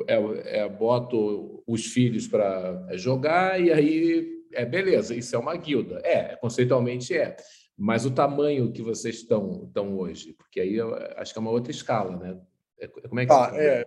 [0.08, 5.15] é, é boto os filhos para é, jogar e aí é beleza.
[5.15, 6.00] Isso é uma guilda.
[6.04, 7.36] É, conceitualmente é.
[7.77, 11.51] Mas o tamanho que vocês estão, estão hoje, porque aí eu acho que é uma
[11.51, 12.39] outra escala, né?
[12.79, 13.85] É, como é que tá, é,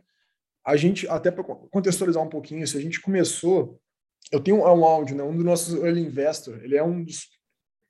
[0.64, 3.80] a gente, até para contextualizar um pouquinho, se a gente começou,
[4.30, 5.22] eu tenho um áudio, né?
[5.24, 7.28] Um dos nossos early investor, ele é um dos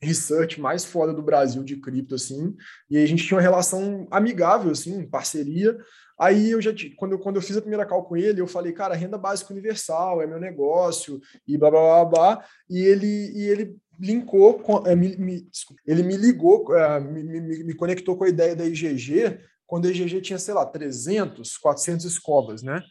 [0.02, 2.56] research mais foda do Brasil de cripto, assim,
[2.88, 5.76] e a gente tinha uma relação amigável, assim, parceria.
[6.18, 8.72] Aí eu já, quando eu, quando eu fiz a primeira call com ele, eu falei,
[8.72, 13.42] cara, renda básica universal é meu negócio, e blá blá blá blá, e ele, e
[13.46, 15.46] ele linkou, com, é, me, me,
[15.86, 19.90] ele me ligou, é, me, me, me conectou com a ideia da IGG quando a
[19.90, 22.82] IGG tinha, sei lá, 300, 400 escolas, né?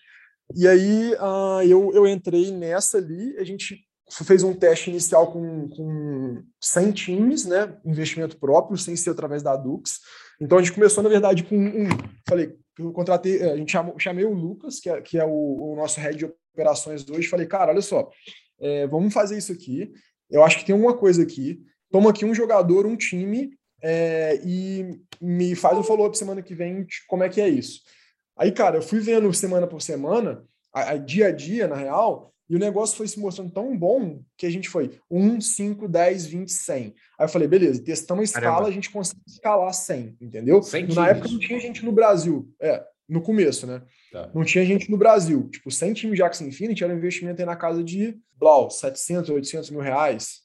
[0.55, 5.67] E aí uh, eu, eu entrei nessa ali, a gente fez um teste inicial com,
[5.69, 7.77] com 100 times, né?
[7.85, 9.99] Investimento próprio, sem ser através da Dux.
[10.41, 11.89] Então a gente começou, na verdade, com um.
[12.27, 15.75] Falei, eu contratei, a gente chamou, chamei o Lucas, que é, que é o, o
[15.75, 17.27] nosso head de operações hoje.
[17.27, 18.09] Falei, cara, olha só,
[18.59, 19.91] é, vamos fazer isso aqui.
[20.29, 21.61] Eu acho que tem uma coisa aqui.
[21.91, 26.85] Toma aqui um jogador, um time, é, e me faz um follow-up semana que vem
[27.07, 27.81] como é que é isso.
[28.37, 32.33] Aí, cara, eu fui vendo semana por semana, a, a, dia a dia, na real,
[32.49, 36.25] e o negócio foi se mostrando tão bom que a gente foi 1, 5, 10,
[36.25, 36.83] 20, 100.
[36.85, 38.69] Aí eu falei, beleza, testamos a escala, Caramba.
[38.69, 40.61] a gente consegue escalar 100, entendeu?
[40.61, 43.81] 100 Na época não tinha gente no Brasil, é, no começo, né?
[44.11, 44.29] Tá.
[44.33, 45.49] Não tinha gente no Brasil.
[45.49, 49.29] Tipo, 100 times de Axie Infinity era um investimento aí na casa de, blau, 700,
[49.29, 50.41] 800 mil reais.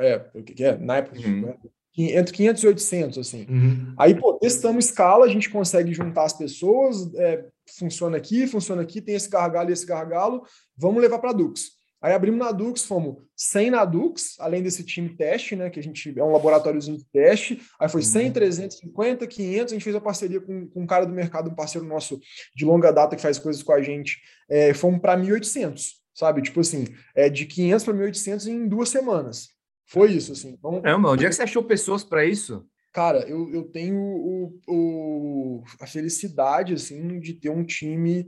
[0.00, 0.76] É, o que é?
[0.76, 1.42] Na época, uhum.
[1.42, 1.54] né?
[1.96, 3.46] entre 500 e 800, assim.
[3.48, 3.94] Uhum.
[3.98, 7.44] Aí, pô, testamos escala, a gente consegue juntar as pessoas, é,
[7.76, 10.44] funciona aqui, funciona aqui, tem esse gargalo e esse gargalo,
[10.76, 11.77] vamos levar para Dux.
[12.00, 15.82] Aí abrimos na Dux, fomos 100 na Dux, além desse time teste, né, que a
[15.82, 20.00] gente é um laboratóriozinho de teste, aí foi 100, 350, 500, a gente fez a
[20.00, 22.20] parceria com, com um cara do mercado, um parceiro nosso
[22.54, 26.42] de longa data que faz coisas com a gente, é, fomos para 1.800, sabe?
[26.42, 29.48] Tipo assim, é de 500 para 1.800 em duas semanas.
[29.86, 30.50] Foi isso, assim.
[30.50, 32.64] Então, Caramba, onde é que você achou pessoas para isso?
[32.92, 38.26] Cara, eu, eu tenho o, o, a felicidade, assim, de ter um time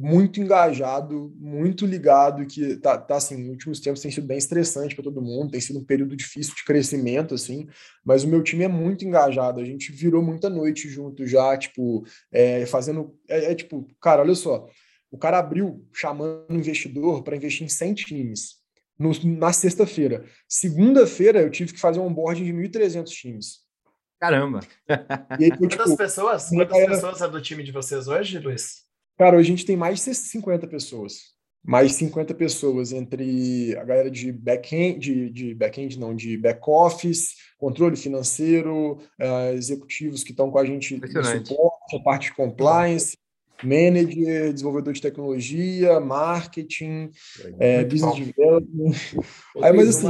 [0.00, 4.94] muito engajado, muito ligado, que tá, tá assim, nos últimos tempos tem sido bem estressante
[4.94, 7.66] para todo mundo, tem sido um período difícil de crescimento, assim,
[8.04, 12.04] mas o meu time é muito engajado, a gente virou muita noite junto já, tipo,
[12.30, 14.68] é, fazendo, é, é tipo, cara, olha só,
[15.10, 18.50] o cara abriu chamando investidor para investir em 100 times,
[18.96, 20.24] no, na sexta-feira.
[20.48, 23.60] Segunda-feira eu tive que fazer um onboarding de 1.300 times.
[24.20, 24.60] Caramba!
[25.40, 26.48] E aí, quantas tipo, pessoas?
[26.50, 26.90] Quantas galera...
[26.92, 28.87] pessoas é do time de vocês hoje, Luiz?
[29.18, 31.36] Cara, hoje a gente tem mais de 50 pessoas.
[31.64, 37.96] Mais 50 pessoas entre a galera de back-end, de, de back-end não, de back-office, controle
[37.96, 43.18] financeiro, uh, executivos que estão com a gente no suporte, a parte de compliance,
[43.62, 47.10] manager, desenvolvedor de tecnologia, marketing,
[47.58, 48.92] é, business development.
[49.60, 50.06] Aí, mas assim,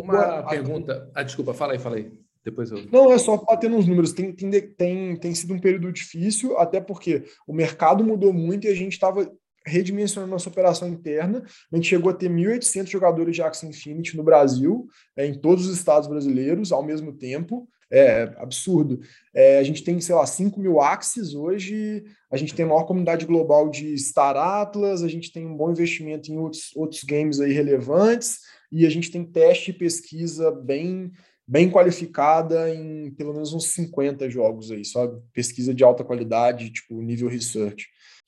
[0.00, 1.10] uma, uma pergunta.
[1.14, 2.10] Ah, desculpa, fala aí, fala aí.
[2.44, 2.86] Depois eu...
[2.90, 4.12] Não, é só bater nos números.
[4.12, 8.70] Tem, tem, tem, tem sido um período difícil, até porque o mercado mudou muito e
[8.70, 9.30] a gente estava
[9.66, 11.44] redimensionando nossa operação interna.
[11.72, 15.66] A gente chegou a ter 1.800 jogadores de Axie Infinity no Brasil, é, em todos
[15.66, 17.68] os estados brasileiros, ao mesmo tempo.
[17.90, 19.00] É absurdo.
[19.34, 22.84] É, a gente tem, sei lá, 5 mil Axis hoje, a gente tem a maior
[22.84, 27.40] comunidade global de Star Atlas, a gente tem um bom investimento em outros, outros games
[27.40, 31.10] aí relevantes, e a gente tem teste e pesquisa bem,
[31.48, 37.00] bem qualificada em pelo menos uns 50 jogos aí, só pesquisa de alta qualidade, tipo
[37.00, 37.86] nível research.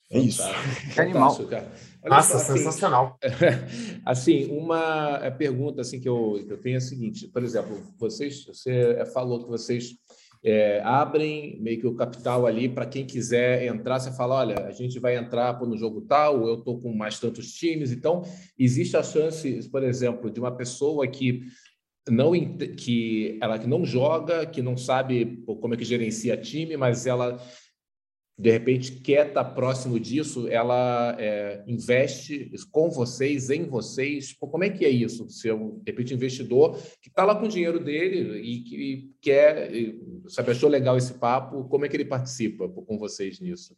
[0.09, 0.43] É isso.
[0.93, 1.37] Que animal.
[1.45, 1.71] Cara.
[2.03, 3.17] Nossa, só, assim, sensacional.
[4.03, 7.79] Assim, uma é, pergunta assim que eu, que eu tenho é a seguinte, por exemplo,
[7.99, 9.95] vocês, você é, falou que vocês
[10.43, 13.99] é, abrem meio que o capital ali para quem quiser entrar.
[13.99, 17.53] Você fala, olha, a gente vai entrar no jogo tal, eu estou com mais tantos
[17.53, 17.91] times.
[17.91, 18.23] Então,
[18.57, 21.43] existe a chance, por exemplo, de uma pessoa que
[22.09, 22.31] não
[22.77, 27.39] que ela que não joga, que não sabe como é que gerencia time, mas ela
[28.41, 34.33] de repente quer estar próximo disso, ela é, investe com vocês, em vocês.
[34.33, 35.29] Como é que é isso?
[35.29, 39.71] Ser um, de repente, investidor que está lá com o dinheiro dele e que quer,
[40.27, 43.77] sabe, achou legal esse papo, como é que ele participa com vocês nisso?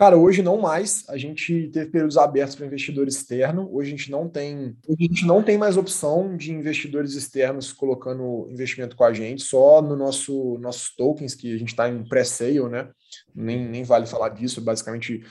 [0.00, 1.04] Cara, hoje não mais.
[1.10, 3.68] A gente teve períodos abertos para investidor externo.
[3.70, 8.48] Hoje a gente não tem, a gente não tem mais opção de investidores externos colocando
[8.50, 12.66] investimento com a gente, só no nosso nossos tokens que a gente está em pré-sale,
[12.70, 12.88] né?
[13.34, 15.22] nem, nem vale falar disso, basicamente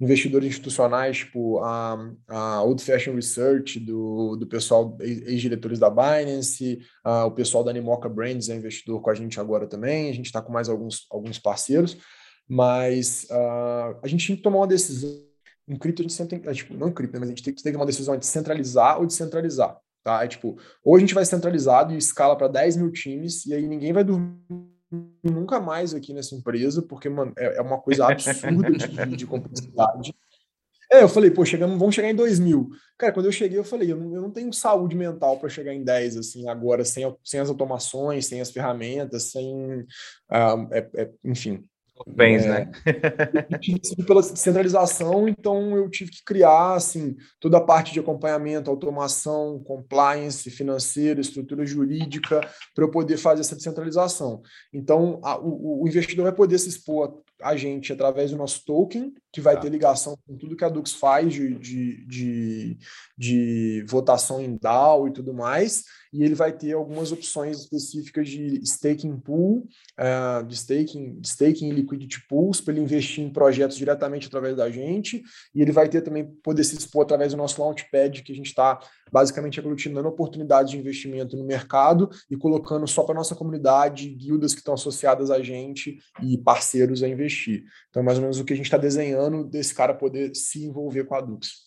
[0.00, 7.26] investidores institucionais, tipo a, a Old Fashion Research, do, do pessoal, ex-diretores da Binance, a,
[7.26, 10.40] o pessoal da Animoca Brands é investidor com a gente agora também, a gente está
[10.40, 11.98] com mais alguns, alguns parceiros,
[12.48, 15.10] mas uh, a gente tem que tomar uma decisão.
[15.66, 17.42] Em cripto, a gente sempre tem, é, tipo, não em cripto, né, mas a gente
[17.42, 19.78] tem, que tomar uma decisão de centralizar ou descentralizar.
[20.02, 20.22] Tá?
[20.22, 23.66] É tipo, ou a gente vai centralizado e escala para 10 mil times, e aí
[23.66, 24.36] ninguém vai dormir
[25.22, 30.14] nunca mais aqui nessa empresa, porque, mano, é, é uma coisa absurda de, de complexidade.
[30.92, 32.70] É, eu falei, pô, chegamos, vamos chegar em 2 mil.
[32.98, 35.74] Cara, quando eu cheguei, eu falei, eu não, eu não tenho saúde mental para chegar
[35.74, 39.80] em 10, assim, agora, sem, sem as automações, sem as ferramentas, sem.
[40.30, 41.64] Uh, é, é, enfim,
[42.08, 42.72] Bens, é, né?
[44.04, 50.50] pela centralização, então eu tive que criar assim toda a parte de acompanhamento, automação, compliance
[50.50, 52.40] financeira, estrutura jurídica
[52.74, 54.42] para eu poder fazer essa descentralização.
[54.72, 59.12] Então a, o, o, investidor vai poder se expor a gente através do nosso token,
[59.32, 59.62] que vai tá.
[59.62, 62.78] ter ligação com tudo que a Dux faz de, de, de,
[63.16, 68.60] de votação em DAO e tudo mais e ele vai ter algumas opções específicas de
[68.62, 69.66] staking pool,
[69.98, 74.70] uh, de staking, staking e liquidity pools, para ele investir em projetos diretamente através da
[74.70, 78.34] gente, e ele vai ter também poder se expor através do nosso launchpad, que a
[78.36, 78.78] gente está
[79.10, 84.60] basicamente aglutinando oportunidades de investimento no mercado e colocando só para nossa comunidade guildas que
[84.60, 87.64] estão associadas a gente e parceiros a investir.
[87.90, 90.64] Então, é mais ou menos o que a gente está desenhando desse cara poder se
[90.64, 91.63] envolver com a Dux.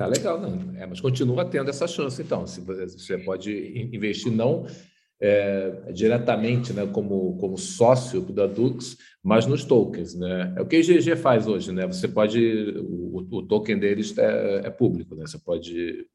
[0.00, 0.74] Tá legal, não.
[0.78, 2.46] É, mas continua tendo essa chance, então.
[2.46, 4.64] Se você pode investir não
[5.20, 10.14] é, diretamente né, como, como sócio da Dux, mas nos tokens.
[10.14, 10.54] Né?
[10.56, 11.86] É o que a GG faz hoje, né?
[11.86, 12.40] Você pode.
[12.78, 15.26] O, o token deles é, é, público, né?
[15.26, 16.06] Você pode.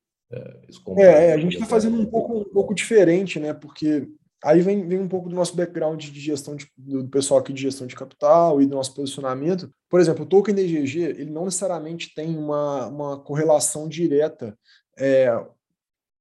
[0.97, 3.53] É, é, a gente está fazendo um pouco, um pouco diferente, né?
[3.53, 4.07] Porque
[4.43, 7.61] Aí vem, vem um pouco do nosso background de gestão de, do pessoal aqui de
[7.61, 9.71] gestão de capital e do nosso posicionamento.
[9.89, 14.57] Por exemplo, o token DGG, ele não necessariamente tem uma, uma correlação direta.
[14.97, 15.29] É,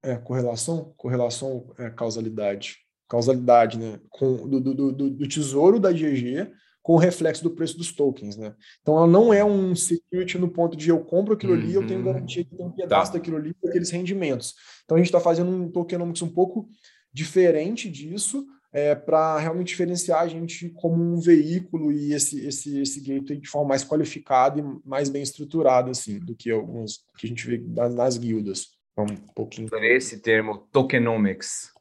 [0.03, 0.95] é correlação?
[0.97, 2.79] Correlação é causalidade.
[3.09, 4.01] Causalidade, né?
[4.09, 6.51] Com, do, do, do, do tesouro da GG
[6.85, 8.55] com o reflexo do preço dos tokens, né?
[8.83, 11.59] Então ela não é um security no ponto de eu compro aquilo uhum.
[11.59, 12.05] ali, eu tenho uhum.
[12.05, 13.19] garantia que tem um pedaço tá.
[13.19, 14.55] daquilo ali por aqueles rendimentos.
[14.85, 16.69] Então a gente está fazendo um tokenomics um pouco
[17.15, 23.01] diferente disso é, para realmente diferenciar a gente como um veículo e esse, esse, esse
[23.01, 27.29] gateway de forma mais qualificada e mais bem estruturada assim, do que alguns que a
[27.29, 28.75] gente vê nas, nas guildas.
[28.93, 29.69] Então, um pouquinho.
[29.85, 31.73] Esse termo tokenomics,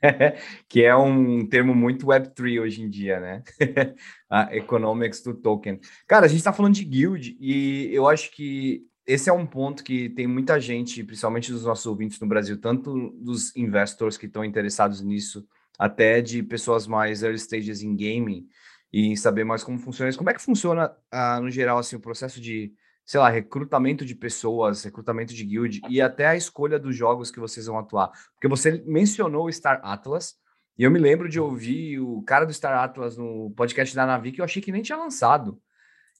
[0.68, 3.42] que é um termo muito Web3 hoje em dia, né?
[4.30, 5.80] a economics do token.
[6.06, 9.82] Cara, a gente está falando de guild e eu acho que esse é um ponto
[9.82, 14.44] que tem muita gente, principalmente dos nossos ouvintes no Brasil, tanto dos investors que estão
[14.44, 15.46] interessados nisso,
[15.78, 18.46] até de pessoas mais early stages em gaming
[18.92, 20.18] e saber mais como funciona isso.
[20.18, 22.72] Como é que funciona, ah, no geral, assim, o processo de,
[23.04, 27.40] sei lá, recrutamento de pessoas, recrutamento de guild e até a escolha dos jogos que
[27.40, 28.10] vocês vão atuar?
[28.34, 30.34] Porque você mencionou o Star Atlas,
[30.78, 34.32] e eu me lembro de ouvir o cara do Star Atlas no podcast da Navi
[34.32, 35.60] que eu achei que nem tinha lançado.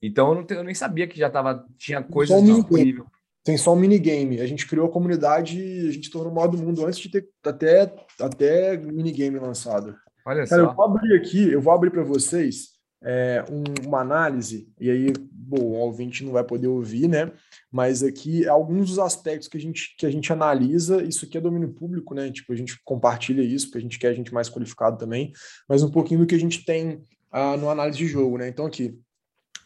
[0.02, 3.06] Então eu, não te, eu nem sabia que já tava, tinha coisas um disponíveis.
[3.44, 4.40] Tem só um minigame.
[4.40, 7.28] A gente criou a comunidade, a gente tornou o maior do mundo antes de ter
[7.44, 9.96] até, até minigame lançado.
[10.24, 10.70] Olha Cara, só.
[10.70, 15.12] eu vou abrir aqui, eu vou abrir para vocês é, um, uma análise, e aí,
[15.32, 17.32] bom, o ouvinte não vai poder ouvir, né?
[17.70, 21.40] Mas aqui alguns dos aspectos que a gente, que a gente analisa, isso aqui é
[21.40, 22.30] domínio público, né?
[22.30, 25.32] Tipo, a gente compartilha isso, porque a gente quer a gente mais qualificado também,
[25.68, 27.02] mas um pouquinho do que a gente tem
[27.34, 28.48] uh, no análise de jogo, né?
[28.48, 28.96] Então, aqui,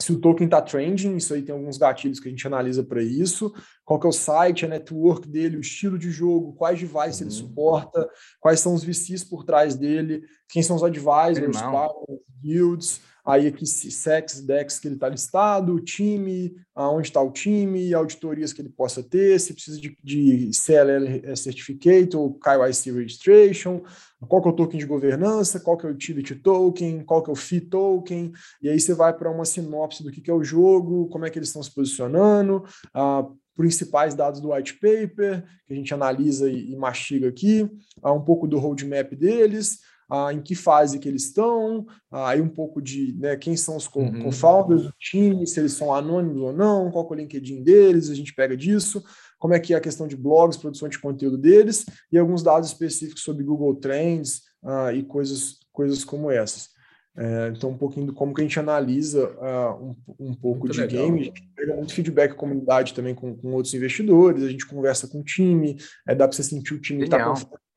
[0.01, 3.03] se o token está trending, isso aí tem alguns gatilhos que a gente analisa para
[3.03, 3.53] isso.
[3.85, 7.27] Qual que é o site, a network dele, o estilo de jogo, quais devices uhum.
[7.27, 8.09] ele suporta,
[8.41, 13.67] quais são os VCs por trás dele, quem são os advisors, partners, guilds, aí aqui
[13.67, 19.03] sex, dex que ele está listado, time, aonde está o time, auditorias que ele possa
[19.03, 23.83] ter, se precisa de, de CLL Certificate ou KYC Registration,
[24.29, 27.29] qual que é o token de governança, qual que é o utility token, qual que
[27.29, 30.35] é o fee token, e aí você vai para uma sinopse do que, que é
[30.35, 35.45] o jogo, como é que eles estão se posicionando, uh, principais dados do white paper,
[35.67, 37.69] que a gente analisa e, e mastiga aqui,
[38.03, 42.41] uh, um pouco do roadmap deles, ah, em que fase que eles estão, ah, aí
[42.41, 44.23] um pouco de né, quem são os uhum.
[44.25, 48.15] co-founders do time, se eles são anônimos ou não, qual é o LinkedIn deles, a
[48.15, 49.03] gente pega disso,
[49.39, 52.69] como é que é a questão de blogs, produção de conteúdo deles, e alguns dados
[52.69, 56.77] específicos sobre Google Trends ah, e coisas, coisas como essas.
[57.19, 60.75] É, então, um pouquinho do como que a gente analisa uh, um, um pouco muito
[60.75, 61.07] de legal.
[61.07, 64.51] game, a gente pega muito feedback com a comunidade também com, com outros investidores, a
[64.51, 67.17] gente conversa com o time, é, dá para você sentir o time está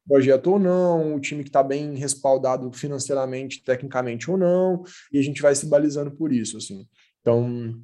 [0.09, 4.83] projeto ou não, o time que está bem respaldado financeiramente, tecnicamente ou não,
[5.13, 6.87] e a gente vai se balizando por isso, assim.
[7.21, 7.79] Então,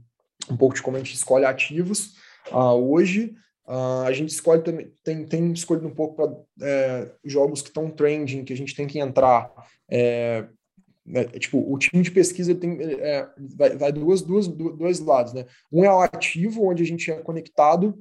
[0.49, 2.15] um pouco de como a gente escolhe ativos.
[2.51, 3.35] Uh, hoje,
[3.67, 7.91] uh, a gente escolhe também, tem, tem escolhido um pouco para é, jogos que estão
[7.91, 9.51] trending, que a gente tem que entrar.
[9.87, 10.47] É,
[11.05, 15.45] né, tipo, o time de pesquisa tem, é, vai, vai duas, duas, dois lados, né?
[15.71, 17.95] Um é o ativo, onde a gente é conectado,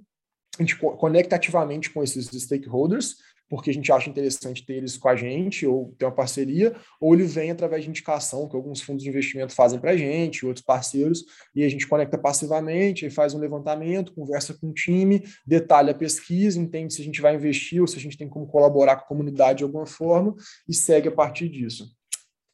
[0.59, 3.17] a gente conecta ativamente com esses stakeholders,
[3.49, 7.15] porque a gente acha interessante ter eles com a gente, ou ter uma parceria, ou
[7.15, 10.65] ele vem através de indicação, que alguns fundos de investimento fazem para a gente, outros
[10.65, 11.25] parceiros,
[11.55, 16.59] e a gente conecta passivamente, faz um levantamento, conversa com o time, detalha a pesquisa,
[16.59, 19.09] entende se a gente vai investir ou se a gente tem como colaborar com a
[19.09, 20.35] comunidade de alguma forma,
[20.69, 21.95] e segue a partir disso.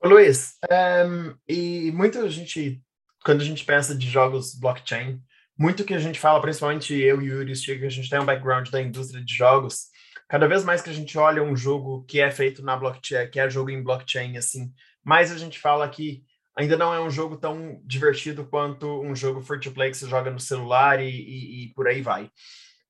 [0.02, 2.80] Luiz, um, ehm, e muita gente,
[3.24, 5.20] quando a gente pensa de jogos blockchain,
[5.58, 8.24] muito que a gente fala, principalmente eu e o Yuri Stiga, a gente tem um
[8.24, 9.90] background da indústria de jogos,
[10.30, 13.40] cada vez mais que a gente olha um jogo que é feito na blockchain, que
[13.40, 14.72] é jogo em blockchain, assim,
[15.04, 16.22] mais a gente fala que
[16.56, 20.08] ainda não é um jogo tão divertido quanto um jogo free to play que você
[20.08, 22.30] joga no celular e, e, e por aí vai.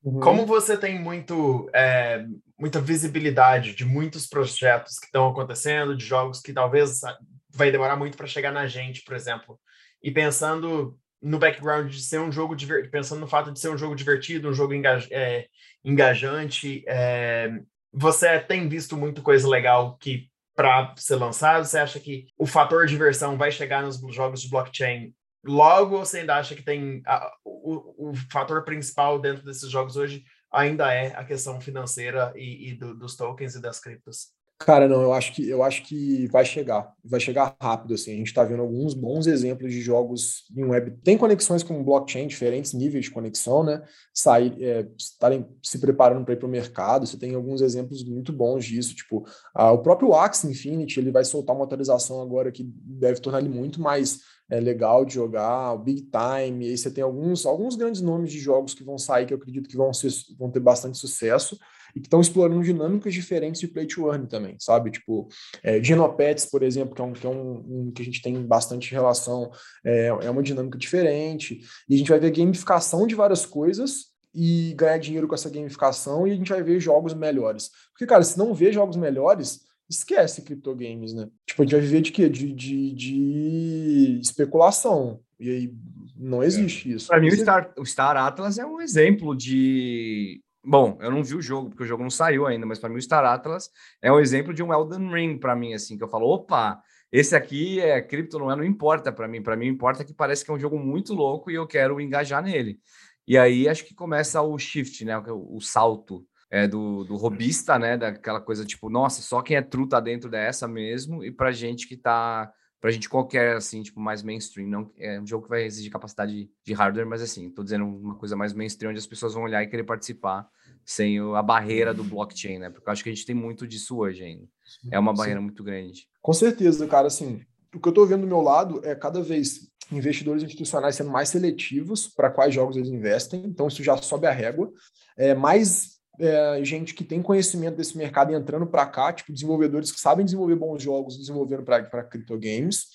[0.05, 0.21] Uhum.
[0.21, 2.27] Como você tem muito, é,
[2.59, 7.01] muita visibilidade de muitos projetos que estão acontecendo, de jogos que talvez
[7.49, 9.59] vai demorar muito para chegar na gente, por exemplo,
[10.03, 13.79] e pensando no background de ser um jogo divertido, pensando no fato de ser um
[13.79, 15.47] jogo divertido, um jogo engaj é,
[15.85, 17.61] engajante, é,
[17.93, 21.65] você tem visto muito coisa legal que para ser lançado?
[21.65, 25.15] Você acha que o fator diversão vai chegar nos jogos de blockchain
[25.45, 25.97] logo?
[25.97, 30.23] Ou você ainda acha que tem a, o, o fator principal dentro desses jogos hoje
[30.53, 34.33] ainda é a questão financeira e, e do, dos tokens e das criptos?
[34.63, 38.13] Cara, não, eu acho que eu acho que vai chegar, vai chegar rápido assim.
[38.13, 40.99] A gente está vendo alguns bons exemplos de jogos em web.
[41.03, 43.83] Tem conexões com blockchain, diferentes níveis de conexão, né?
[44.13, 47.07] Sair, é, estarem se preparando para ir para o mercado.
[47.07, 49.25] Você tem alguns exemplos muito bons disso, tipo
[49.57, 53.81] o próprio Axie Infinity, ele vai soltar uma atualização agora que deve tornar ele muito
[53.81, 56.67] mais é, legal de jogar, o Big Time.
[56.67, 59.39] E aí você tem alguns alguns grandes nomes de jogos que vão sair que eu
[59.39, 61.59] acredito que vão ser, vão ter bastante sucesso
[61.95, 64.91] e que estão explorando dinâmicas diferentes de play to earn também, sabe?
[64.91, 65.29] Tipo,
[65.63, 68.41] é, Genopets, por exemplo, que é, um, que é um, um, que a gente tem
[68.47, 69.51] bastante relação,
[69.85, 74.75] é, é uma dinâmica diferente, e a gente vai ver gamificação de várias coisas e
[74.77, 77.71] ganhar dinheiro com essa gamificação e a gente vai ver jogos melhores.
[77.93, 81.29] Porque, cara, se não ver jogos melhores, esquece criptogames, né?
[81.45, 82.29] Tipo, a gente vai viver de quê?
[82.29, 85.21] De, de, de especulação.
[85.39, 85.75] E aí
[86.17, 86.95] não existe é.
[86.95, 87.09] isso.
[87.09, 91.35] Para mim, o Star, o Star Atlas é um exemplo de Bom, eu não vi
[91.35, 93.71] o jogo, porque o jogo não saiu ainda, mas para mim o Star Atlas
[94.03, 97.35] é um exemplo de um Elden Ring para mim, assim, que eu falo, opa, esse
[97.35, 100.51] aqui é cripto, não é, não importa para mim, para mim importa que parece que
[100.51, 102.79] é um jogo muito louco e eu quero engajar nele.
[103.27, 107.79] E aí acho que começa o shift, né, o, o salto é, do, do robista,
[107.79, 111.53] né, daquela coisa tipo, nossa, só quem é true tá dentro dessa mesmo, e pra
[111.53, 114.67] gente que tá pra gente qualquer, assim, tipo, mais mainstream.
[114.69, 118.15] Não, é um jogo que vai exigir capacidade de hardware, mas assim, tô dizendo uma
[118.15, 120.49] coisa mais mainstream, onde as pessoas vão olhar e querer participar
[120.85, 122.71] sem a barreira do blockchain, né?
[122.71, 124.49] Porque eu acho que a gente tem muito disso hoje ainda.
[124.91, 125.45] É uma barreira Sim.
[125.45, 126.09] muito grande.
[126.23, 127.43] Com certeza, cara, assim,
[127.75, 131.29] o que eu tô vendo do meu lado é cada vez investidores institucionais sendo mais
[131.29, 134.73] seletivos para quais jogos eles investem, então isso já sobe a régua.
[135.17, 140.01] É, mais é, gente que tem conhecimento desse mercado entrando para cá, tipo desenvolvedores que
[140.01, 142.87] sabem desenvolver bons jogos, desenvolvendo para criptogames,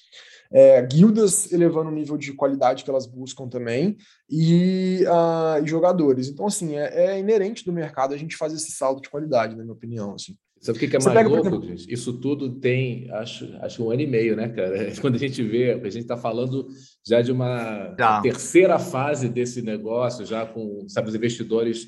[0.52, 3.98] é, guildas elevando o nível de qualidade que elas buscam também,
[4.30, 6.30] e, uh, e jogadores.
[6.30, 9.64] Então, assim, é, é, inerente do mercado a gente fazer esse salto de qualidade, na
[9.64, 10.14] minha opinião.
[10.14, 10.36] Assim.
[10.62, 11.76] Sabe o que, é mais pega, louco, exemplo...
[11.90, 14.92] Isso tudo tem, acho, acho um ano e meio, né, cara?
[15.02, 16.68] Quando a gente vê, a gente está falando
[17.06, 21.88] já de uma terceira fase desse negócio, já com, sabe, os investidores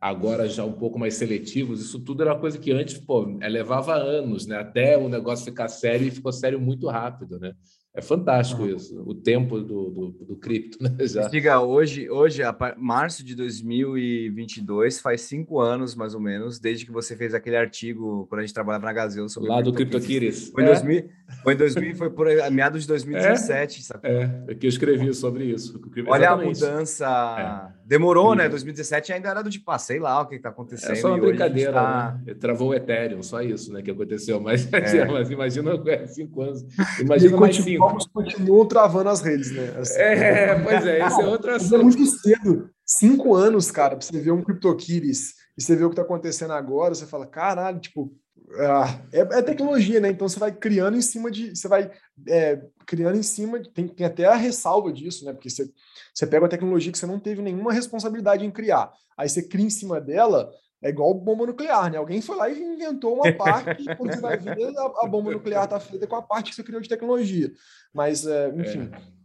[0.00, 3.48] agora já um pouco mais seletivos, isso tudo era uma coisa que antes, pô, é,
[3.48, 4.56] levava anos, né?
[4.56, 7.54] Até o negócio ficar sério e ficou sério muito rápido, né?
[7.98, 8.76] É fantástico uhum.
[8.76, 10.94] isso, o tempo do, do, do cripto, né?
[11.00, 11.26] Já.
[11.26, 16.92] Diga, hoje, hoje, a março de 2022, faz cinco anos, mais ou menos, desde que
[16.92, 19.48] você fez aquele artigo, quando a gente trabalhava na Gazeta sobre...
[19.48, 20.50] Lá do CryptoKitties.
[20.50, 20.66] Foi, é.
[20.66, 21.08] 2000,
[21.42, 24.08] foi em 2000, foi por meados de 2017, é, sabe?
[24.08, 25.80] É, é que eu escrevi sobre isso.
[26.06, 27.72] Olha a mudança...
[27.74, 27.78] É.
[27.88, 28.50] Demorou, né?
[28.50, 30.92] 2017 ainda era do tipo, ah, sei lá o que está acontecendo.
[30.92, 32.20] É só uma brincadeira, tá...
[32.22, 32.34] né?
[32.34, 34.38] Travou o Ethereum, só isso, né, que aconteceu.
[34.38, 35.06] Mas, é.
[35.06, 35.72] mas imagina
[36.06, 36.66] cinco anos.
[37.00, 39.74] Imagina mais cinco continuam travando as redes, né?
[39.78, 41.74] Assim, é, pois é, esse é outro assunto.
[41.74, 42.70] É muito cedo.
[42.84, 46.52] Cinco anos, cara, pra você ver um CryptoKitties e você ver o que tá acontecendo
[46.52, 48.12] agora, você fala, caralho, tipo,
[48.56, 50.10] ah, é, é, tecnologia, né?
[50.10, 51.54] Então você vai criando em cima de.
[51.54, 51.90] Você vai
[52.26, 53.60] é, criando em cima.
[53.60, 55.32] De, tem, tem até a ressalva disso, né?
[55.32, 55.70] Porque você,
[56.14, 58.90] você pega uma tecnologia que você não teve nenhuma responsabilidade em criar.
[59.16, 60.50] Aí você cria em cima dela,
[60.82, 61.98] é igual bomba nuclear, né?
[61.98, 65.32] Alguém foi lá e inventou uma parte, e quando você vai ver, a, a bomba
[65.32, 67.52] nuclear está feita com a parte que você criou de tecnologia.
[67.92, 68.90] Mas, é, enfim.
[68.92, 69.18] É.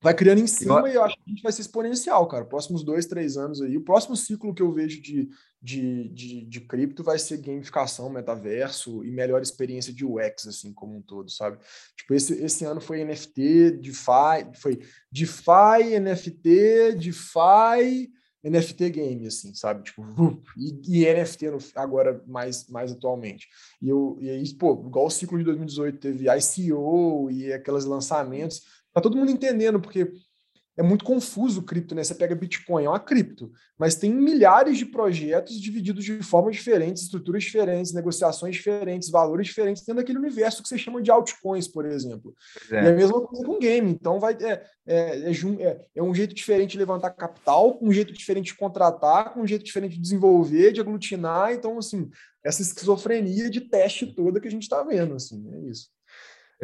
[0.00, 2.46] vai criando em cima e eu acho que a gente vai ser exponencial, cara.
[2.46, 3.76] Próximos dois, três anos aí.
[3.76, 5.28] O próximo ciclo que eu vejo de,
[5.60, 10.96] de, de, de cripto vai ser gamificação, metaverso e melhor experiência de UX, assim, como
[10.96, 11.58] um todo, sabe?
[11.96, 14.80] Tipo, esse, esse ano foi NFT, DeFi, foi
[15.12, 18.10] DeFi, NFT, DeFi,
[18.44, 19.84] NFT game, assim, sabe?
[19.84, 20.04] Tipo,
[20.56, 23.48] e, e NFT no, agora mais, mais atualmente.
[23.80, 28.62] E, eu, e aí, pô, igual o ciclo de 2018 teve ICO e aqueles lançamentos,
[28.92, 30.12] tá todo mundo entendendo, porque
[30.76, 32.02] é muito confuso o cripto, né?
[32.02, 37.04] Você pega Bitcoin, é uma cripto, mas tem milhares de projetos divididos de formas diferentes,
[37.04, 41.86] estruturas diferentes, negociações diferentes, valores diferentes dentro daquele universo que você chama de altcoins, por
[41.86, 42.34] exemplo.
[42.70, 42.74] É.
[42.74, 43.90] E é a mesma coisa com game.
[43.90, 48.46] Então, vai é, é, é, é, um jeito diferente de levantar capital, um jeito diferente
[48.46, 51.52] de contratar, um jeito diferente de desenvolver, de aglutinar.
[51.52, 52.10] Então, assim,
[52.44, 55.88] essa esquizofrenia de teste toda que a gente está vendo, assim, é isso.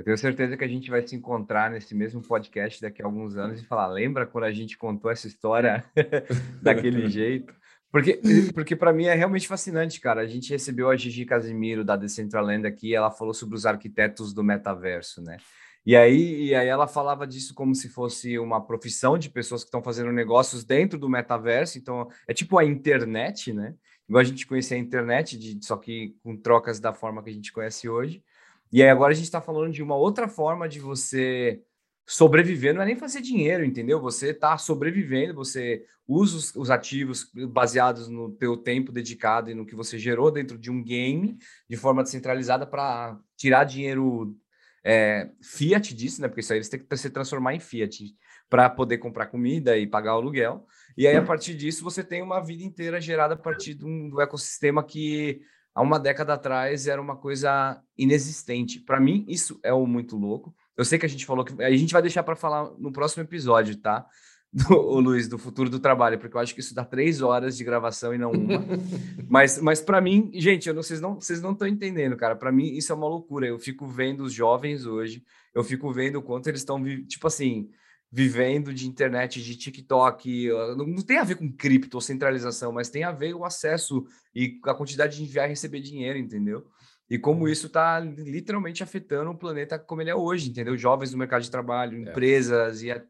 [0.01, 3.37] Eu tenho certeza que a gente vai se encontrar nesse mesmo podcast daqui a alguns
[3.37, 5.85] anos e falar: lembra quando a gente contou essa história
[6.63, 7.55] daquele jeito?
[7.93, 8.19] Porque,
[8.55, 10.23] porque para mim é realmente fascinante, cara.
[10.23, 14.43] A gente recebeu a Gigi Casimiro da Decentraland aqui, ela falou sobre os arquitetos do
[14.43, 15.37] metaverso, né?
[15.85, 19.69] E aí, e aí ela falava disso como se fosse uma profissão de pessoas que
[19.69, 21.77] estão fazendo negócios dentro do metaverso.
[21.77, 23.75] Então, é tipo a internet, né?
[24.09, 27.33] Igual a gente conhecia a internet, de, só que com trocas da forma que a
[27.33, 28.25] gente conhece hoje.
[28.73, 31.63] E aí agora a gente está falando de uma outra forma de você
[32.07, 34.01] sobreviver, não é nem fazer dinheiro, entendeu?
[34.01, 39.65] Você está sobrevivendo, você usa os, os, ativos baseados no teu tempo dedicado e no
[39.65, 44.37] que você gerou dentro de um game de forma descentralizada para tirar dinheiro
[44.85, 46.27] é, fiat disso, né?
[46.27, 48.13] Porque isso aí eles têm que se transformar em fiat
[48.49, 50.67] para poder comprar comida e pagar o aluguel.
[50.97, 54.09] E aí, a partir disso, você tem uma vida inteira gerada a partir de um,
[54.09, 55.41] do ecossistema que
[55.75, 58.81] há uma década atrás era uma coisa inexistente.
[58.81, 60.55] Para mim, isso é o muito louco.
[60.77, 63.23] Eu sei que a gente falou que a gente vai deixar para falar no próximo
[63.23, 64.07] episódio, tá?
[64.53, 67.57] Do, o Luiz, do futuro do trabalho, porque eu acho que isso dá três horas
[67.57, 68.65] de gravação e não uma.
[69.31, 72.35] mas mas para mim, gente, eu não, vocês não vocês não estão entendendo, cara.
[72.35, 73.47] Para mim, isso é uma loucura.
[73.47, 75.23] Eu fico vendo os jovens hoje,
[75.55, 77.71] eu fico vendo o quanto eles estão, tipo assim,
[78.13, 80.49] vivendo de internet, de TikTok.
[80.77, 84.05] Não tem a ver com cripto ou centralização, mas tem a ver o acesso
[84.35, 86.67] e a quantidade de enviar e receber dinheiro, entendeu?
[87.09, 90.77] E como isso está literalmente afetando o planeta como ele é hoje, entendeu?
[90.77, 92.11] Jovens no mercado de trabalho, é.
[92.11, 93.03] empresas e, a,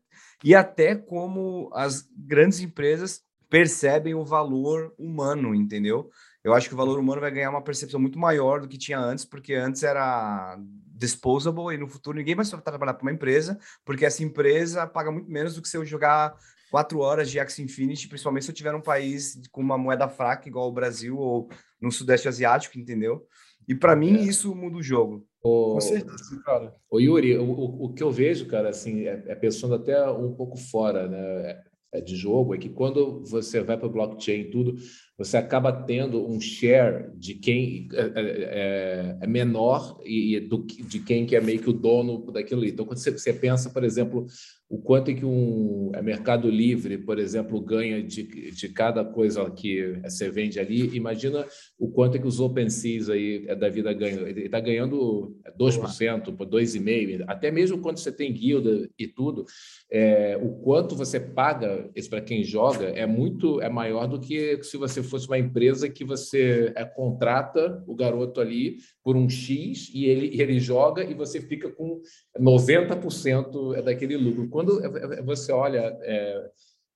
[0.43, 6.09] e até como as grandes empresas percebem o valor humano, entendeu?
[6.43, 8.99] Eu acho que o valor humano vai ganhar uma percepção muito maior do que tinha
[8.99, 13.59] antes, porque antes era disposable e no futuro ninguém mais vai trabalhar para uma empresa,
[13.85, 16.35] porque essa empresa paga muito menos do que se eu jogar
[16.71, 20.49] quatro horas de Axie Infinity, principalmente se eu tiver um país com uma moeda fraca,
[20.49, 21.49] igual o Brasil ou
[21.81, 23.27] no Sudeste Asiático, entendeu?
[23.69, 24.23] E para mim é.
[24.23, 25.27] isso muda o jogo.
[25.43, 26.75] O, Com certeza, cara.
[26.91, 30.57] O Yuri, o, o, que eu vejo, cara, assim, é, é pensando até um pouco
[30.57, 31.63] fora, né?
[31.93, 34.77] É de jogo é que quando você vai para o blockchain e tudo,
[35.21, 40.65] você acaba tendo um share de quem é, é, é, é menor e, e do,
[40.65, 42.71] de quem que é meio que o dono daquilo ali.
[42.71, 44.27] Então, quando você, você pensa, por exemplo,
[44.71, 49.51] o quanto é que um é, Mercado Livre, por exemplo, ganha de, de cada coisa
[49.51, 51.45] que você vende ali, imagina
[51.77, 54.27] o quanto é que os OpenSeas aí é da vida ganham.
[54.27, 59.45] Ele está ganhando 2%, 2,5%, até mesmo quando você tem guilda e tudo,
[59.91, 64.63] é, o quanto você paga isso para quem joga é muito é maior do que
[64.63, 69.91] se você fosse uma empresa que você é, contrata o garoto ali por um X
[69.93, 72.01] e ele, ele joga e você fica com
[72.39, 74.49] 90% daquele lucro.
[74.49, 76.51] Quando é, você olha, é,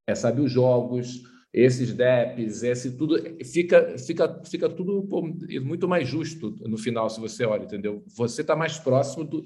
[0.06, 5.06] é, sabe, os jogos, esses DEPs, esse tudo, fica, fica, fica tudo
[5.62, 8.02] muito mais justo no final, se você olha, entendeu?
[8.16, 9.44] Você está mais próximo do,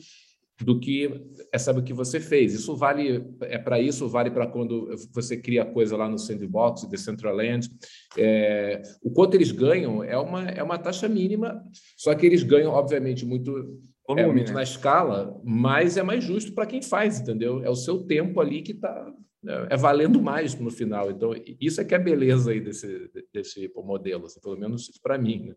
[0.65, 1.11] do que
[1.53, 2.55] é saber o que você fez.
[2.55, 7.69] Isso vale é para isso vale para quando você cria coisa lá no Sandbox, Decentraland.
[8.17, 11.63] É, o quanto eles ganham é uma é uma taxa mínima,
[11.97, 14.55] só que eles ganham obviamente muito Volume, é muito né?
[14.55, 17.63] na escala, mas é mais justo para quem faz, entendeu?
[17.63, 19.13] É o seu tempo ali que está
[19.47, 21.11] é, é valendo mais no final.
[21.11, 25.19] Então, isso é que é a beleza aí desse, desse modelo, assim, pelo menos para
[25.19, 25.47] mim.
[25.49, 25.55] Né?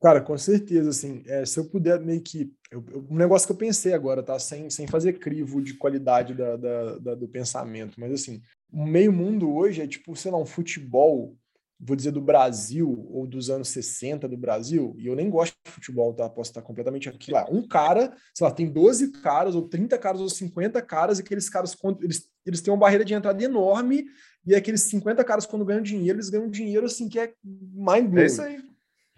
[0.00, 2.52] Cara, com certeza, assim, é, se eu puder meio que...
[2.70, 4.38] Eu, um negócio que eu pensei agora, tá?
[4.38, 8.40] Sem, sem fazer crivo de qualidade da, da, da, do pensamento, mas assim,
[8.72, 11.36] o meio mundo hoje é tipo, sei lá, um futebol
[11.78, 15.70] vou dizer do Brasil ou dos anos 60 do Brasil, e eu nem gosto de
[15.70, 16.28] futebol, tá?
[16.28, 17.46] Posso estar completamente aqui lá.
[17.50, 21.48] Um cara, sei lá, tem 12 caras, ou 30 caras, ou 50 caras, e aqueles
[21.48, 24.06] caras, eles, eles têm uma barreira de entrada enorme,
[24.46, 28.22] e aqueles 50 caras, quando ganham dinheiro, eles ganham dinheiro assim que é mind blowing.
[28.22, 28.58] É isso aí.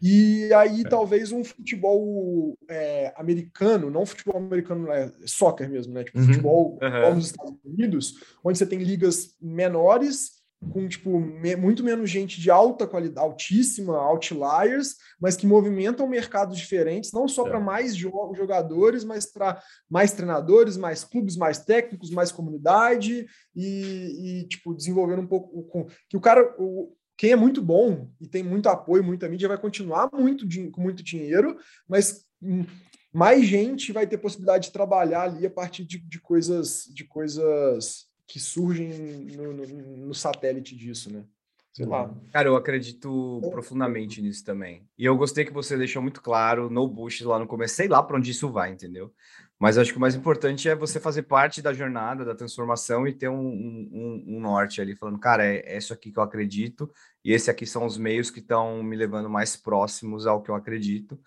[0.01, 6.05] E aí talvez um futebol é, americano, não futebol americano, é soccer mesmo, né?
[6.05, 6.27] Tipo, uhum.
[6.27, 7.15] futebol uhum.
[7.17, 10.38] nos Estados Unidos, onde você tem ligas menores
[10.73, 16.59] com tipo me, muito menos gente de alta qualidade, altíssima, outliers, mas que movimentam mercados
[16.59, 17.51] diferentes, não só é.
[17.51, 24.49] para mais jogadores, mas para mais treinadores, mais clubes, mais técnicos, mais comunidade e, e
[24.49, 28.43] tipo desenvolvendo um pouco com que o cara o, quem é muito bom e tem
[28.43, 31.57] muito apoio, muita mídia vai continuar muito com muito dinheiro,
[31.89, 32.65] mas hum,
[33.13, 38.08] mais gente vai ter possibilidade de trabalhar ali a partir de, de coisas de coisas
[38.29, 38.91] que surgem
[39.35, 39.67] no, no,
[40.07, 41.25] no satélite disso, né?
[41.73, 42.13] Sei lá.
[42.33, 44.87] Cara, eu acredito profundamente nisso também.
[44.99, 48.03] E eu gostei que você deixou muito claro, no bush lá no começo, sei lá
[48.03, 49.15] para onde isso vai, entendeu?
[49.59, 53.13] Mas acho que o mais importante é você fazer parte da jornada, da transformação e
[53.13, 56.91] ter um, um, um norte ali, falando, cara, é, é isso aqui que eu acredito,
[57.25, 60.55] e esse aqui são os meios que estão me levando mais próximos ao que eu
[60.55, 61.19] acredito,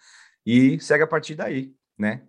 [0.46, 2.24] e segue a partir daí, né?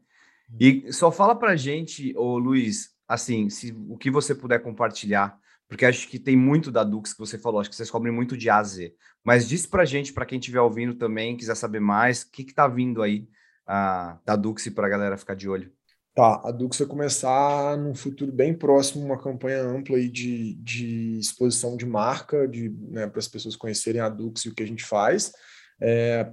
[0.60, 5.38] E só fala pra gente, ô Luiz, assim, se o que você puder compartilhar,
[5.68, 8.36] porque acho que tem muito da Dux que você falou, acho que vocês cobrem muito
[8.36, 8.94] de A a Z.
[9.24, 12.54] Mas diz pra gente, para quem estiver ouvindo também, quiser saber mais, o que que
[12.54, 13.28] tá vindo aí
[13.68, 15.72] uh, da Dux para a galera ficar de olho?
[16.14, 21.18] Tá, a Dux vai começar num futuro bem próximo uma campanha ampla aí de, de
[21.18, 24.66] exposição de marca, de né, para as pessoas conhecerem a Dux e o que a
[24.66, 25.32] gente faz.
[25.80, 26.30] É,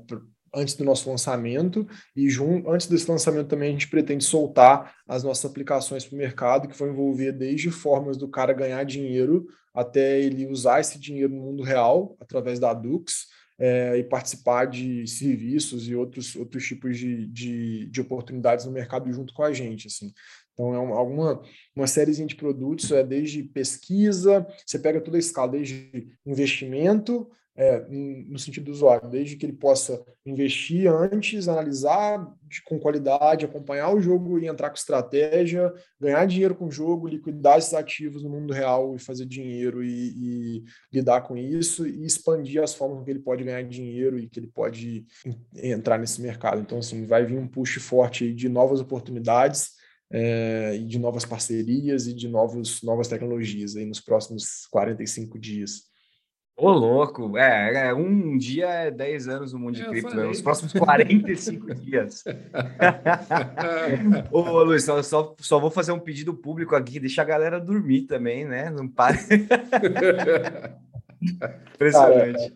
[0.53, 5.23] antes do nosso lançamento e junto, antes desse lançamento também a gente pretende soltar as
[5.23, 10.19] nossas aplicações para o mercado que vão envolver desde formas do cara ganhar dinheiro até
[10.19, 13.27] ele usar esse dinheiro no mundo real através da Dux
[13.59, 19.11] é, e participar de serviços e outros, outros tipos de, de, de oportunidades no mercado
[19.11, 20.13] junto com a gente assim.
[20.53, 21.41] Então, é uma, alguma
[21.73, 27.29] uma série de produtos, é desde pesquisa, você pega toda a escala, desde investimento,
[27.59, 33.43] é, no sentido do usuário, desde que ele possa investir antes, analisar de, com qualidade,
[33.43, 38.23] acompanhar o jogo e entrar com estratégia, ganhar dinheiro com o jogo, liquidar esses ativos
[38.23, 43.03] no mundo real e fazer dinheiro e, e lidar com isso e expandir as formas
[43.03, 45.05] que ele pode ganhar dinheiro e que ele pode
[45.53, 46.61] entrar nesse mercado.
[46.61, 49.71] Então, assim, vai vir um push forte de novas oportunidades
[50.09, 55.88] é, e de novas parcerias e de novos, novas tecnologias aí nos próximos 45 dias.
[56.61, 60.27] Ô, louco, é, é, um dia é 10 anos no mundo de cripto, né?
[60.27, 62.21] os próximos 45 dias.
[64.29, 68.07] Ô, Luiz, só, só, só, vou fazer um pedido público aqui, deixa a galera dormir
[68.07, 68.69] também, né?
[68.69, 69.19] Não pare.
[71.75, 72.37] Impressionante.
[72.37, 72.53] Cara,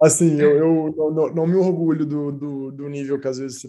[0.00, 3.66] assim, eu, eu não, não, me orgulho do, do, do nível que às vezes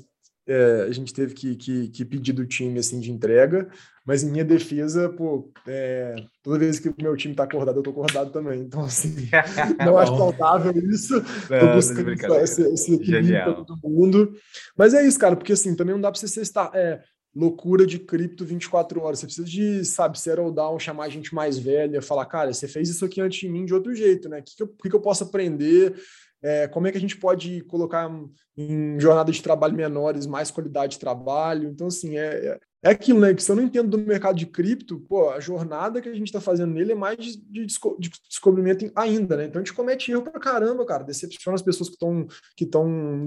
[0.47, 3.67] é, a gente teve que, que, que, pedir do time assim de entrega,
[4.11, 7.81] mas em minha defesa, pô, é, toda vez que o meu time tá acordado, eu
[7.81, 8.59] tô acordado também.
[8.59, 9.29] Então, assim,
[9.79, 11.13] não acho saudável isso.
[11.49, 14.33] Não, tô buscando esse, esse equilíbrio para todo mundo.
[14.77, 16.43] Mas é isso, cara, porque assim, também não dá para você ser
[16.73, 16.99] é,
[17.33, 19.19] loucura de cripto 24 horas.
[19.19, 22.89] Você precisa de, sabe, settle down, chamar a gente mais velha, falar, cara, você fez
[22.89, 24.39] isso aqui antes de mim de outro jeito, né?
[24.39, 25.95] O que, que, eu, que, que eu posso aprender?
[26.43, 28.11] É, como é que a gente pode colocar
[28.57, 31.69] em jornadas de trabalho menores mais qualidade de trabalho?
[31.69, 33.33] Então, assim, é, é, aquilo, né?
[33.33, 36.27] Que se eu não entendo do mercado de cripto, pô, a jornada que a gente
[36.27, 39.45] está fazendo nele é mais de, de, de, descobrimento ainda, né?
[39.45, 41.03] Então a gente comete erro pra caramba, cara.
[41.03, 42.65] Decepciona as pessoas que estão que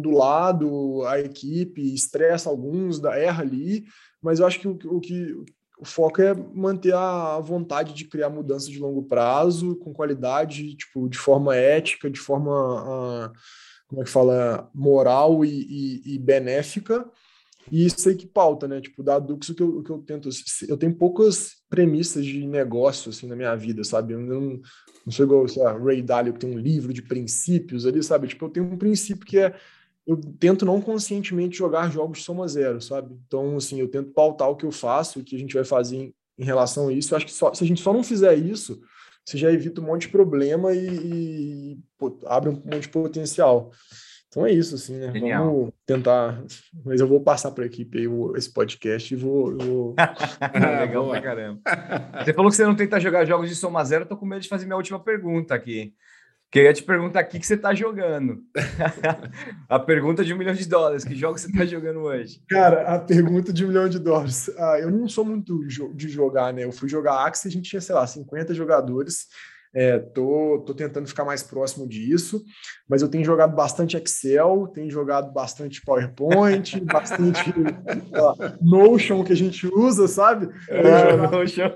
[0.00, 3.84] do lado, a equipe, estressa alguns, erra ali.
[4.20, 5.34] Mas eu acho que o, o que
[5.78, 11.08] o foco é manter a vontade de criar mudanças de longo prazo, com qualidade, tipo,
[11.08, 13.32] de forma ética, de forma, uh,
[13.86, 17.04] como é que fala, moral e, e, e, benéfica.
[17.70, 18.80] E isso aí que pauta, né?
[18.80, 20.28] Tipo, da Dux, o que eu, o que eu tento...
[20.68, 24.14] Eu tenho poucas premissas de negócio, assim, na minha vida, sabe?
[24.14, 24.60] Eu não,
[25.04, 28.28] não sou igual, sei lá, Ray Dalio, que tem um livro de princípios ali, sabe?
[28.28, 29.54] Tipo, eu tenho um princípio que é
[30.06, 33.16] eu tento não conscientemente jogar jogos de soma zero, sabe?
[33.26, 35.96] Então, assim, eu tento pautar o que eu faço, o que a gente vai fazer
[35.96, 37.12] em, em relação a isso.
[37.12, 38.80] Eu acho que só, se a gente só não fizer isso,
[39.24, 40.86] você já evita um monte de problema e,
[41.72, 43.70] e pô, abre um monte de potencial.
[44.34, 45.12] Então é isso, assim, né?
[45.12, 45.44] Genial.
[45.44, 46.42] Vamos tentar.
[46.84, 49.56] Mas eu vou passar para a equipe aí esse podcast e vou.
[49.56, 49.94] vou...
[50.52, 51.60] Legal pra caramba.
[52.18, 54.42] Você falou que você não tenta jogar jogos de soma zero, eu tô com medo
[54.42, 55.94] de fazer minha última pergunta aqui.
[56.50, 58.42] Queria te perguntar aqui que você está jogando.
[59.70, 61.04] a pergunta de um milhão de dólares.
[61.04, 62.42] Que jogo você está jogando hoje?
[62.48, 64.50] Cara, a pergunta de um milhão de dólares.
[64.58, 66.64] Ah, eu não sou muito de jogar, né?
[66.64, 69.28] Eu fui jogar Axie, a gente tinha, sei lá, 50 jogadores.
[69.74, 72.44] É, tô, tô tentando ficar mais próximo disso,
[72.88, 77.52] mas eu tenho jogado bastante Excel, tenho jogado bastante PowerPoint, bastante
[78.12, 80.48] lá, Notion que a gente usa, sabe?
[80.68, 81.70] É, jogado, Notion.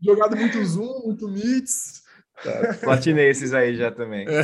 [0.00, 2.04] jogado muito Zoom, muito Meets,
[2.42, 4.26] Tá, platinei esses aí já também.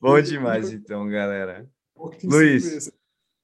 [0.00, 1.66] Bom demais, então, galera.
[2.22, 2.90] Luiz.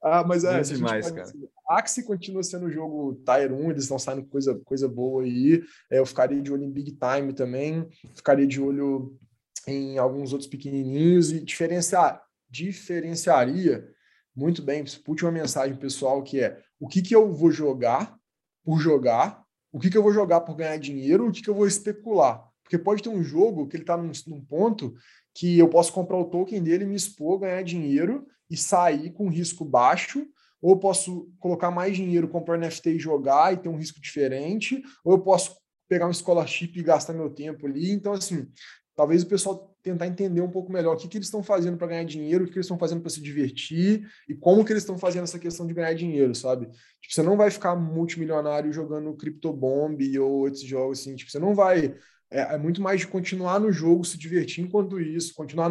[0.02, 1.32] Ah, mas é, demais, cara.
[1.78, 5.62] Axie continua sendo o jogo Tier 1, eles estão saindo coisa, coisa boa aí.
[5.90, 9.18] É, eu ficaria de olho em Big Time também, ficaria de olho
[9.66, 13.88] em alguns outros pequenininhos e diferenciar, diferenciaria
[14.34, 18.16] muito bem, pulte uma mensagem pessoal que é o que, que eu vou jogar
[18.64, 21.54] por jogar, o que, que eu vou jogar por ganhar dinheiro, o que, que eu
[21.54, 22.42] vou especular.
[22.62, 24.94] Porque pode ter um jogo que ele está num, num ponto
[25.34, 29.64] que eu posso comprar o token dele, me expor, ganhar dinheiro e sair com risco
[29.64, 30.26] baixo,
[30.62, 34.82] ou eu posso colocar mais dinheiro, comprar NFT e jogar e ter um risco diferente,
[35.04, 35.56] ou eu posso
[35.88, 37.90] pegar um scholarship e gastar meu tempo ali.
[37.90, 38.48] Então, assim,
[38.96, 41.88] talvez o pessoal tentar entender um pouco melhor o que, que eles estão fazendo para
[41.88, 44.84] ganhar dinheiro, o que, que eles estão fazendo para se divertir e como que eles
[44.84, 46.66] estão fazendo essa questão de ganhar dinheiro, sabe?
[46.66, 51.52] Tipo, você não vai ficar multimilionário jogando CryptoBomb ou outros jogos assim, tipo, você não
[51.52, 51.96] vai
[52.30, 55.70] é, é, muito mais de continuar no jogo, se divertir enquanto isso, continuar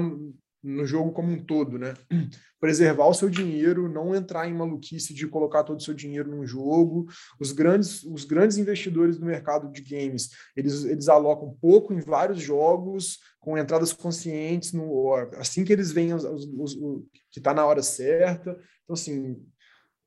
[0.64, 1.93] no, jogo como um todo, né?
[2.59, 6.45] Preservar o seu dinheiro, não entrar em maluquice de colocar todo o seu dinheiro num
[6.45, 7.07] jogo.
[7.39, 12.41] Os grandes, os grandes investidores do mercado de games, eles, eles alocam pouco em vários
[12.41, 17.66] jogos, com entradas conscientes, no, assim que eles veem os, os, os, que está na
[17.66, 18.51] hora certa.
[18.84, 19.36] Então, assim,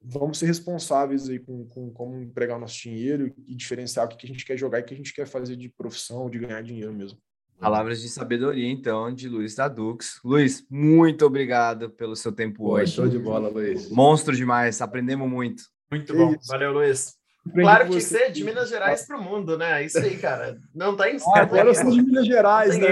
[0.01, 4.27] vamos ser responsáveis aí com, com como empregar o nosso dinheiro e diferenciar o que
[4.27, 6.63] a gente quer jogar e o que a gente quer fazer de profissão, de ganhar
[6.63, 7.19] dinheiro mesmo.
[7.59, 10.21] Palavras de sabedoria, então, de Luiz da Dux.
[10.25, 12.93] Luiz, muito obrigado pelo seu tempo Oi, hoje.
[12.93, 13.91] Show de bola, Luiz.
[13.91, 15.63] Monstro demais, aprendemos muito.
[15.91, 16.35] Muito bom.
[16.35, 16.49] Isso.
[16.49, 17.15] Valeu, Luiz.
[17.53, 19.83] Claro que tinha que ser de Minas Gerais para o mundo, né?
[19.83, 20.57] É isso aí, cara.
[20.75, 22.89] Não tá em ah, Agora eu sou de Minas Gerais, né?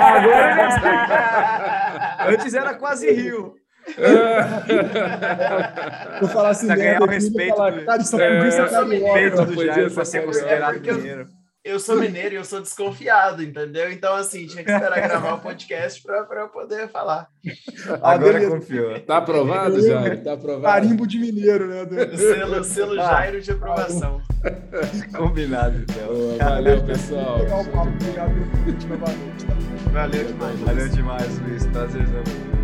[0.00, 0.58] Agora
[2.30, 3.54] Antes era quase Rio.
[6.20, 7.84] Vou falar assim, pra ganhar o respeito, falar, do...
[7.84, 11.37] cara, isso é, respeito do Jair para ser considerado mineiro
[11.68, 13.92] eu sou mineiro e eu sou desconfiado, entendeu?
[13.92, 17.28] Então, assim, tinha que esperar gravar o podcast para eu poder falar.
[18.02, 19.00] Agora ah, confiou.
[19.00, 20.22] Tá aprovado, Jair?
[20.22, 20.62] Tá aprovado.
[20.62, 21.86] Carimbo de mineiro, né?
[22.16, 23.04] Selo, selo ah.
[23.04, 24.20] Jairo de aprovação.
[25.16, 26.38] Combinado, então.
[26.38, 27.38] Valeu, pessoal.
[29.92, 30.60] Valeu demais.
[30.60, 31.66] Valeu demais, Luiz.
[31.66, 32.57] Prazerzão.